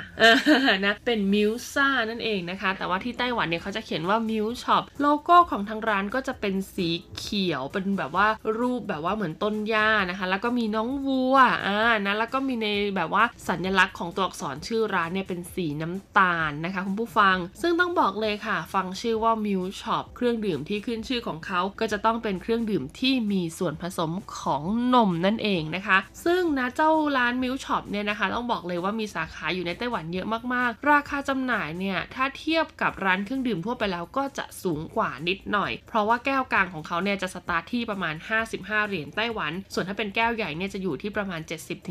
[0.85, 8.27] นะเป็น Milksha นั่นเองนะคะ แต่ว่าที่ไต้หวันเนี่ยเขาจะเขียนว่า Milkshop โลโก้ของทางร้านก็จะเป็นสีเขียวเป็นแบบว่า
[8.59, 24.63] รูปแบบว่าเหมือนต้นหญ้านะคะ แล้วก็มีน้องวัวอ่านะแล้วก็มีในแบบว่าสัญลักษณ์ของตัวอักษรชื่อร้านเนี่ยเป็นสีน้ำตาลนะคะคุณผู้ฟัง ซึ่งต้องบอกเลยค่ะฟังชื่อว่า Milkshop เครื่องดื่มที่ขึ้นชื่อของเขาก็จะต้องเป็นเครื่องดื่มที่มีส่วนผสมของ
[24.93, 38.15] นมนั่นเองนะคะ ซึ่งนะเจ้าร้าน Milkshop เนี่ยนะคะ ต้องบอกเลยว่ามีสาขาอยู่ในไต้หวันเยอะมากๆ ราคาจำหน่ายเนี่ย ถ้าเทียบกับร้านเครื่องดื่มทั่วไปแล้วก็จะสูงกว่านิดหน่อย เพราะว่าแก้วกลางของเขาเนี่ยจะสตาร์ทที่ประมาณ
[38.51, 41.41] 55 เหรียญไต้หวัน ส่วนถ้าเป็นแก้วใหญ่เนี่ยจะอยู่ที่ประมาณ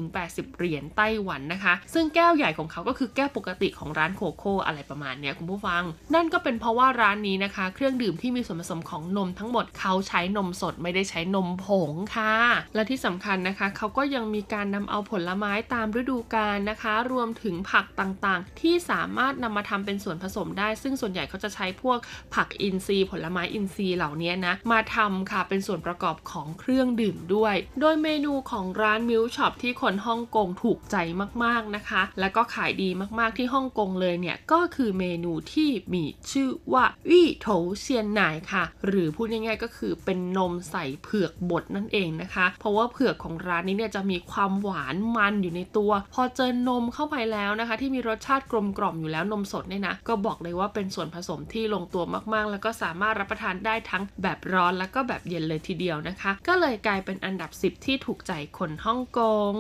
[0.05, 5.83] 70-80 เหรียญไต้หวันนะคะ ซึ่งแก้วใหญ่ของเขาก็คือแก้วปกติของร้าน CoCo อะไรประมาณเนี้ยคุณผู้ฟัง
[6.15, 12.35] นั่นก็เป็นเพราะว่าร้านนี้นะคะ เครื่องดื่มที่มีส่วนผสมของนมทั้งหมดเขาใช้นมสดไม่ได้ใช้นมผงค่ะ
[12.75, 21.99] และที่สำคัญนะคะเขาก็ยังมีการนำเอาผลไม้ตามฤดูกาลนะคะ รวมถึงผักต่างๆ ที่สามารถนำมาทำเป็นส่วนผสมได้ ซึ่งส่วนใหญ่เขาจะใช้พวก
[22.35, 30.97] ผักอินทรีย์ ผลไม้อินทรีย์เหล่านี้นะมาทำค่ะเป็นส่วนประกอบของเครื่องดื่มด้วย โดยเมนูของร้าน Milkshop ที่คนฮ่องกงถูกใจ
[31.45, 37.49] มากๆนะคะ แล้วก็ขายดีมากๆที่ฮ่องกงเลยเนี่ยก็คือเมนูที่มีชื่อว่า芋頭
[37.81, 59.21] เซียนหนายค่ะ หรือพูดง่ายๆก็คือเป็นนมใส่เผือกบดนั่นเองนะคะ เพราะว่าเผือกของร้านนี้เนี่ยจะมีความหวานมันอยู่ในตัว พอเจอนมเข้าไปแล้วนะคะ ที่มีรสชาติกลมกล่อมอยู่แล้วนมสดเนี่ยนะก็บอกเลยว่าเป็นส่วนผสมที่ลงตัวมากๆ แล้วก็สามารถรับประทานได้ทั้งแบบร้อนแล้วก็แบบเย็นเลยทีเดียวนะคะ ก็เลยกลายเป็นอันดับ 10 ที่ถูกใจคนฮ่องก
[59.55, 59.57] ง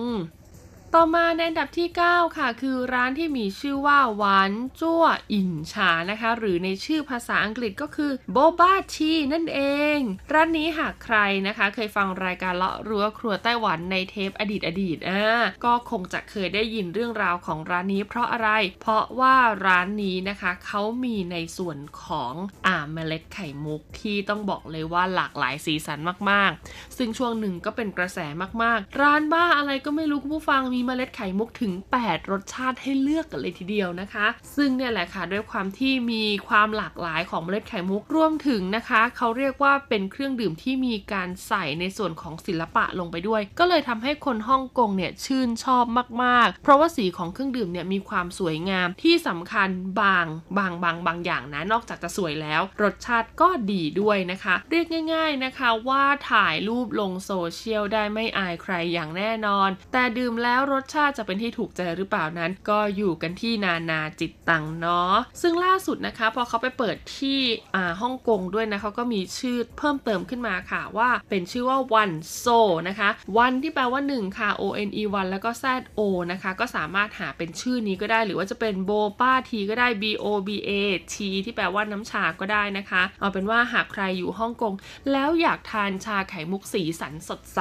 [0.97, 9.61] ต่อมาในอันดับที่ 9 ค่ะ คือร้านที่มีชื่อว่าหวานจั่วอินชานะคะ หรือในชื่อภาษาอังกฤษก็คือโบบาชีนั่นเอ
[9.97, 9.99] ง
[10.33, 11.17] ร้านนี้หากใคร
[11.47, 15.25] นะคะ เคยฟังรายการเลาะรั้วครัวไต้หวันในเทปอดีตอดีตอ่า
[15.65, 18.49] ก็คงจะเคยได้ยินเรื่องราวของร้านนี้ เพราะอะไร
[18.83, 19.37] เพราะว่า
[19.67, 22.35] ร้านนี้นะคะเขามีในส่วนของ
[22.67, 25.99] อ่าเมล็ดไข่มุกที่ต้องบอกเลยว่าหลากหลายสีสัน
[26.31, 28.19] มากๆ ซึ่งช่วงหนึ่งก็เป็นกระแส
[28.63, 31.73] มากๆ ร้านบ้าอะไรก็ไม่รู้คุณผู้ฟังมีเมล็ดไข่มุกถึง
[32.05, 34.27] 8 รสชาติให้เลือกกันเลยทีเดียวนะคะ
[34.57, 45.85] ซึ่งเนี่ยแหละค่ะด้วยความที่มีความหลากหลายของเมล็ดไข่มุกรวมถึงนะคะเขาเรียกว่าเป็นเครื่องดื่มที่มีการใส่ในส่วนของศิลปะลงไปด้วย ก็เลยทำให้คนฮ่องกงเนี่ยชื่นชอบ
[46.23, 49.69] มากๆ เพราะว่าสีของเครื่องดื่มเนี่ยมีความสวยงามที่สำคัญ
[50.01, 50.27] บาง
[50.59, 67.39] บางบางบางอย่างนะนอกจากจะสวยแล้ว รสชาติก็ดีด้วยนะคะ เรียกง่าย ๆนะคะว่าถ่ายรูปลงโซเชียลได้ไม่อายใครอย่างแน่นอน แต่ดื่มแล้วรสชาติจะเป็นที่ถูกใจหรือเปล่านั้น ก็อยู่กันที่นานาจิตตังเนาะซึ่งล่าสุดนะคะ พอเขาไปเปิดที่
[67.75, 72.59] อ่าฮ่องกงด้วยนะเขาก็มีชื่อเพิ่มเติมขึ้นมาค่ะว่าเป็นชื่อว่า one so
[72.89, 75.65] นะคะ วันที่แปลว่า 1 ค่ะ o n e 1แล้วก็ z
[75.99, 76.01] o
[76.33, 80.71] นะคะ ก็สามารถหาเป็นชื่อนี้ก็ได้ หรือว่าจะเป็นโบป้าทีก็ได้ b o b a
[81.15, 84.75] t ที่แปลว่าน้ำชาก็ได้นะคะ เอาเป็นว่าหากใครอยู่ฮ่องกง
[85.13, 87.61] แล้วอยากทานชาไข่มุกสีสันสดใส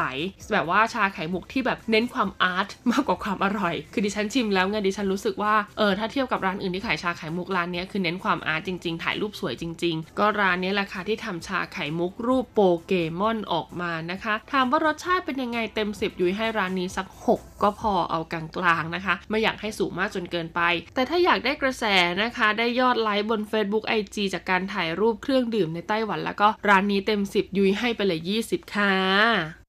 [0.52, 2.68] แบบว่าชาไข่มุกที่แบบเน้นความอาร์ต
[3.10, 20.62] กับความอร่อย คือดิฉันชิมแล้วไงดิฉันรู้สึกว่าเออถ้าเทียบกับร้านอื่นที่ขายชาไข่มุกร้านนี้คือเน้นความอาร์ตจริง ๆ ถ่ายรูปสวยจริง ๆ ก็ร้านนี้แหละค่ะที่ทำชาไข่มุกรูปโปเกมอนออกมานะคะถามว่ารสชาติเป็นยังไงเต็ม 10 ยุ้ยให้ร้านนี้สัก 6 ก็พอเอากลางๆนะคะ ไม่อยากให้สูงมากจนเกินไป
[20.96, 21.86] แต่ถ้าอยากได้กระแส
[22.24, 29.63] นะคะ ได้ยอดไลค์บน Facebook IG จากการถ่ายรูปเครื่องดื่มในไต้หวัน แล้วก็ร้านนี้เต็ม 10 ยุ้ยให้ไปเลย 20 ค่ะ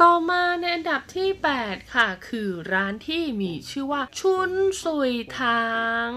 [0.00, 1.28] ต่อมาในอันดับที่
[1.60, 5.62] 8 ค่ะ คือร้านที่มีชื่อว่าชุนซุยถั
[6.08, 6.10] ง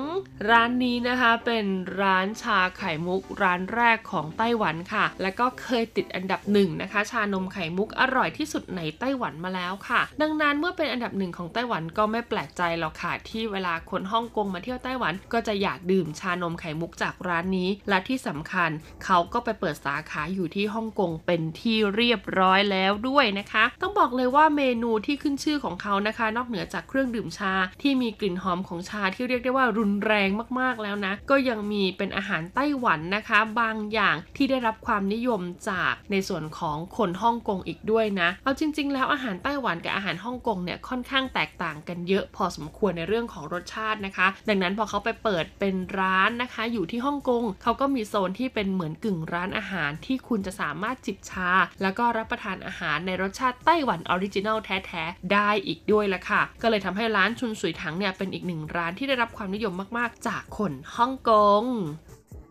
[0.49, 1.65] ร้านนี้นะคะเป็น
[2.01, 18.69] ร้านชาไข่มุกร้านแรกของไต้หวันค่ะ แล้วก็เคยติดอันดับหนึ่งนะคะ ชานมไข่มุกอร่อยที่สุดในไต้หวันมาแล้วค่ะ ดังนั้นเมื่อเป็นอันดับหนึ่งของไต้หวันก็ไม่แปลกใจหรอกค่ะที่เวลาคนฮ่องกงมาเที่ยวไต้หวัน ก็จะอยากดื่มชานมไข่มุกจากร้านนี้ และที่สำคัญ
[19.05, 51.49] เขาก็ไปเปิดสาขาอยู่ที่ฮ่องกงเป็นที่เรียบร้อยแล้วด้วยนะคะต้องบอกเลยว่าเมนูที่ขึ้นชื่อของเขานะคะ นอกเหนือจากเครื่องดื่มชาที่มีกลิ่นหอมของชาที่เรียกได้ว่ารุนแรงมากๆแล้วนะ ก็ยังมีเป็นอาหารไต้หวันนะคะ บางอย่างที่ได้รับความนิยมจากในส่วนของคนฮ่องกงอีกด้วยนะ เอาจริง ๆ แล้วอาหารไต้หวันกับอาหารฮ่องกงเนี่ยค่อนข้างแตกต่างกันเยอะพอสมควรในเรื่องของรสชาตินะคะ ดังนั้นพอเขาไปเปิดเป็นร้านนะคะ อยู่ที่ฮ่องกงเขาก็มีโซนที่เป็นเหมือนกึ่งร้านอาหารที่คุณจะสามารถจิบชา
[51.81, 61.31] แล้วก็รับประทานอาหารในรสชาติไต้หวันออริจินัลแท้ๆ ได้อีกด้วยละค่ะ ก็เลยทำให้ร้านชุนสุยถังเนี่ยเป็นอีกหนึ่งร้านที่ได้รับความนิยมมากๆ จากคนฮ่องก
[61.61, 61.65] ง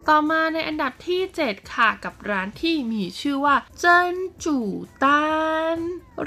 [0.08, 4.68] ต่อมาในอันดับที่ 7 ค่ะ กับร้านที่มีชื่อว่า เจิ้นจู่
[5.04, 5.24] ตา
[5.76, 5.78] น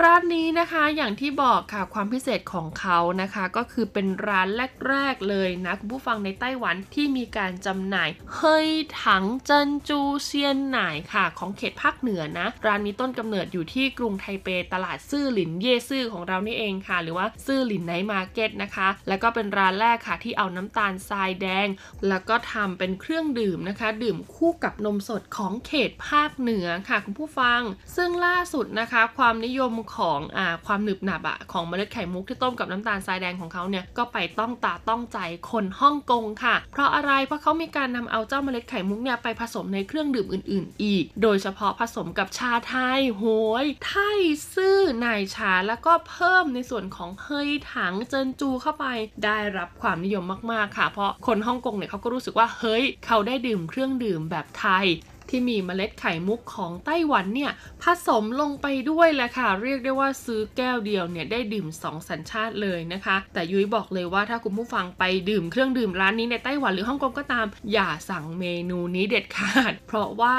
[0.04, 4.48] ร้านนี้นะคะอย่างที่บอกค่ะความพิเศษของเขานะคะ ก็คือเป็นร้าน
[4.88, 21.68] แรก ๆ เลยนะ คุณผู้ฟังในไต้หวันที่มีการจำหน่าย 黑糖珍珠鮮奶ค่ะ ของเขตภาคเหนือนะ ร้านนี้ต้นกำเนิดอยู่ที่กรุงไทเปตลาด士林夜市ของเรานี่เองค่ะ หรือว่าซื่อหลิน night market นะคะ แล้วก็เป็นร้านแรกค่ะที่เอาน้ำตาลทรายแดง
[22.08, 27.62] แล้วก็ทำเป็นเครื่องดื่มนะคะ ดื่มคู่กับนมสดของเขตภาคเหนือค่ะ คุณผู้ฟัง
[27.96, 35.20] ซึ่งล่าสุดนะคะ ความนิยมของอความหนึบหนับอะของเมล็ดไข่มุกที่ต้มกับน้ำตาลทรายแดงของเขาเนี่ยก็ไปต้องตาต้องใจ
[35.52, 43.24] คนฮ่องกงค่ะ เพราะอะไรเพราะเขามีการนำเอาเจ้าเมล็ดไข่มุกเนี่ยไปผสมในเครื่องดื่มอื่น ๆ อีก โดยเฉพาะผสมกับชาไทยโห
[43.64, 44.20] ยไทย
[44.54, 48.86] ซื่อนายชาแล้วก็เพิ่มในส่วนของเฮยถังเจินจูเข้าไป
[49.26, 54.86] ได้รับความนิยมมากๆค่ะ เพราะคนฮ่องกงเนี่ยเขาก็รู้สึกว่าเฮ้ยเขาได้ดื่มเครื่องดื่มแบบไทย
[55.30, 57.52] ที่มีเมล็ดไข่มุกของไต้หวันเนี่ย
[57.84, 70.36] ผสมลงไปด้วยแหละค่ะ เรียกได้ว่าซื้อแก้วเดียวเนี่ยได้ดื่ม 2 สัญชาติเลยนะคะ แต่ยุ้ยบอกเลยว่าถ้าคุณผู้ฟังไปดื่มเครื่องดื่มร้านนี้ในไต้หวันหรือฮ่องกงก็ตาม อย่าสั่งเมนูนี้เด็ดขาด เพราะว่า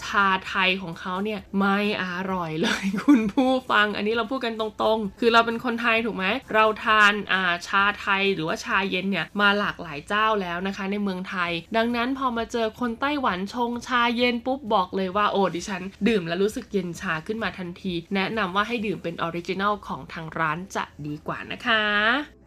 [0.00, 22.43] ชาไทยของเขาเนี่ยไม่อร่อยเลย คุณผู้ฟัง อันนี้เราพูดกันตรงๆ คือเราเป็นคนไทยถูกไหมเราทานอาชาไทยหรือว่าชาเย็นเนี่ยมาหลากหลายเจ้าแล้วนะคะ ในเมืองไทย ดังนั้นพอมาเจอคนไต้หวันชงชาเย็นปุ๊บบอกเลยว่าโอ้ดิฉัน ดื่มแล้วรู้สึกเย็นชาขึ้นมาทันที แนะนำว่าให้ดื่มเป็นออริจินัลของทางร้านจะดีกว่านะคะ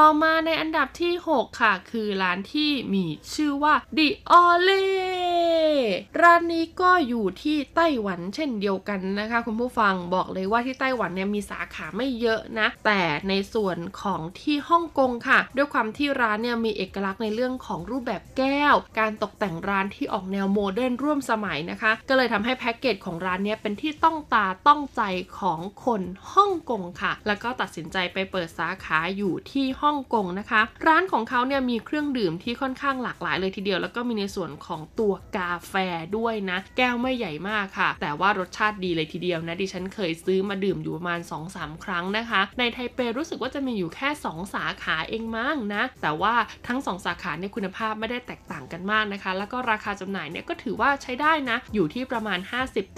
[0.00, 4.08] ต่อมาในอันดับที่ 6 ค่ะ คือร้านที่มีชื่อว่า The
[4.42, 4.84] o l e
[6.22, 25.02] ร้านนี้ก็อยู่ที่ไต้หวันเช่นเดียวกันนะคะ คุณผู้ฟังบอกเลยว่าที่ไต้หวันเนี่ยมีสาขาไม่เยอะนะ แต่ในส่วนของที่ฮ่องกงค่ะ ด้วยความที่ร้านเนี่ยมีเอกลักษณ์ในเรื่องของรูปแบบแก้ว การตกแต่งร้านที่ออกแนวโมเดิร์นร่วมสมัยนะคะ ก็เลยทำให้แพ็กเกจของร้านเนี้ยเป็นที่ต้องตาต้องใจ
[25.38, 35.74] ของคนฮ่องกงค่ะ แล้วก็ตัดสินใจไปเปิดสาขาอยู่ที่ฮ่องกงนะคะ ร้านของเขาเนี่ยมีเครื่องดื่มที่ค่อนข้างหลากหลายเลยทีเดียว แล้วก็มีในส่วนของตัวกาแฟ
[36.16, 41.20] ด้วยนะ แก้วไม่ใหญ่มากค่ะ แต่ว่ารสชาติดีเลยทีเดียวนะดิฉันเคยซื้อมาดื่มอยู่ประมาณ
[41.52, 46.34] 2-3 ครั้งนะคะ ในไทเปรู้สึกว่าจะมีอยู่แค่ 2 สาขาเองมั้งนะ แต่ว่า
[46.68, 52.38] ทั้ง 2 สาขาในยคุณภาพไม่ได้แตกต่างกันมากนะคะ แล้วก็ราคาจำหน่ายเนี่ยก็ถือว่าใช้ได้นะ อยู่ที่ประมาณ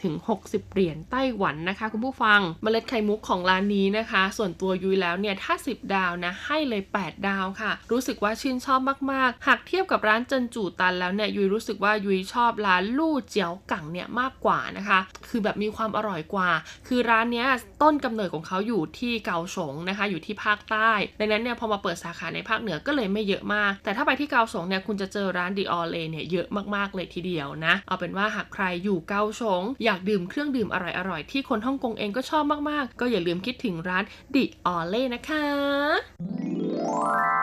[0.07, 8.81] 50-60 เหรียญไต้หวันนะคะ คุณผู้ฟัง เมล็ดไข่มุกของร้านนี้นะคะ ส่วนตัวยุ้ยแล้วเนี่ยถ้า 10 ดาวนะให้เลย8 ดาวค่ะ รู้สึกว่าชื่นชอบ
[9.13, 14.99] มากๆ หากเทียบกับร้านเจินจูตันแล้วเนี่ยยุ้ยรู้สึกว่ายุ้ยชอบร้านลู่เจียวกังเนี่ยมากกว่านะคะ
[15.29, 16.51] คือแบบมีความอร่อยกว่า
[16.89, 17.49] คือร้านเนี้ย
[17.83, 30.77] ต้นกำเนิดของเขาอยู่ที่เกาสงนะคะ อยู่ที่ภาคใต้ ดังนั้นเนี่ยพอมาเปิดสาขาในภาคเหนือก็เลยไม่เยอะมาก แต่ถ้าไปที่เกาสงเนี่ยคุณจะเจอร้านดีออเลเนี่ยเยอะมากๆเลยทีเดียวนะ เอาเป็นว่าหากใครอยู่เกาสงอยากดื่มเครื่องดื่มอ
[31.11, 34.05] ร่อยๆที่คนฮ่องกงเองก็ชอบมากๆ ก็อย่าลืมคิดถึงร้าน
[34.35, 36.38] ดิออเล่นะคะ
[36.99, 37.38] ใ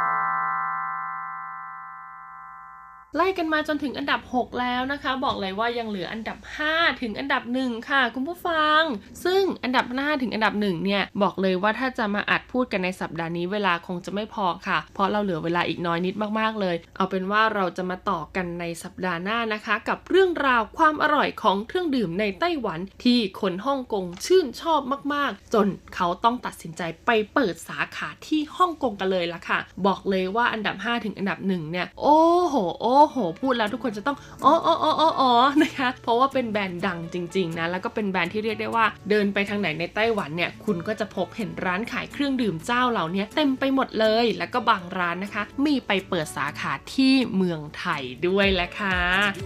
[3.18, 6.38] ไล่กันมาจนถึงอันดับ 6 แล้วนะคะ บอกเลยว่ายังเหลืออันดับ
[6.70, 8.82] 5 ถึงอันดับ 1 ค่ะ คุณผู้ฟัง
[9.26, 24.82] ซึ่งอันดับ5ถึงอันดับ1เนี่ยบอกเลยว่าถ้าจะมาอัดพูดกันในสัปดาห์นี้เวลาคงจะไม่พอค่ะ เพราะเราเหลือเวลาอีกน้อยนิดมากๆเลย เอาเป็นว่าเราจะมาต่อกันในสัปดาห์หน้านะคะ กับเรื่องราวความอร่อยของเครื่องดื่มในไต้หวันที่คนฮ่องกงชื่นชอบ
[25.14, 35.32] มากๆ จนเขาต้องตัดสินใจไปเปิดสาขาที่ฮ่องกงกันเลยละค่ะ บอกเลยว่าอันดับ 5 ถึงอันดับ1เนี่ยโอ้โหโอ้โห พูดแล้วทุกคนจะต้องอ๋ออ๋ออ๋ออ๋อ
[35.64, 48.98] นะคะ เพราะว่าเป็นแบรนด์ดังจริง ๆ นะ แล้วก็เป็นแบรนด์ที่เรียกได้ว่า เดินไปทางไหนในไต้หวันเนี่ย คุณก็จะพบเห็นร้านขายเครื่องดื่มเจ้าเหล่านี้เต็มไปหมดเลย แล้วก็บางร้านนะคะ มีไปเปิดสาขาที่เมืองไทยด้วยแหละค่ะ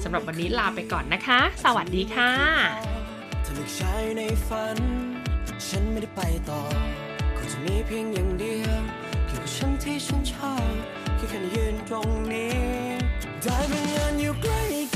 [0.03, 2.32] สำหรับวันนี้ลาไปก่อนนะคะ สวัสดีค่ะ
[3.43, 4.78] เธอเลือกใช้ในฝัน
[5.68, 6.62] ฉันไม่ได้ไปต่อ
[7.38, 8.82] คงจะมีเพียงอย่างเดียว
[9.28, 10.74] เกี่ยวกับฉันที่ฉันชอบ
[11.16, 12.99] แค่แค่ยืนตรงนี้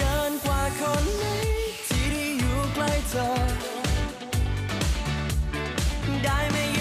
[0.04, 1.26] กินกว่าคนไหน
[1.88, 3.28] ที่ได้อยู่ใกล้เธอ
[6.24, 6.73] ได้ไม่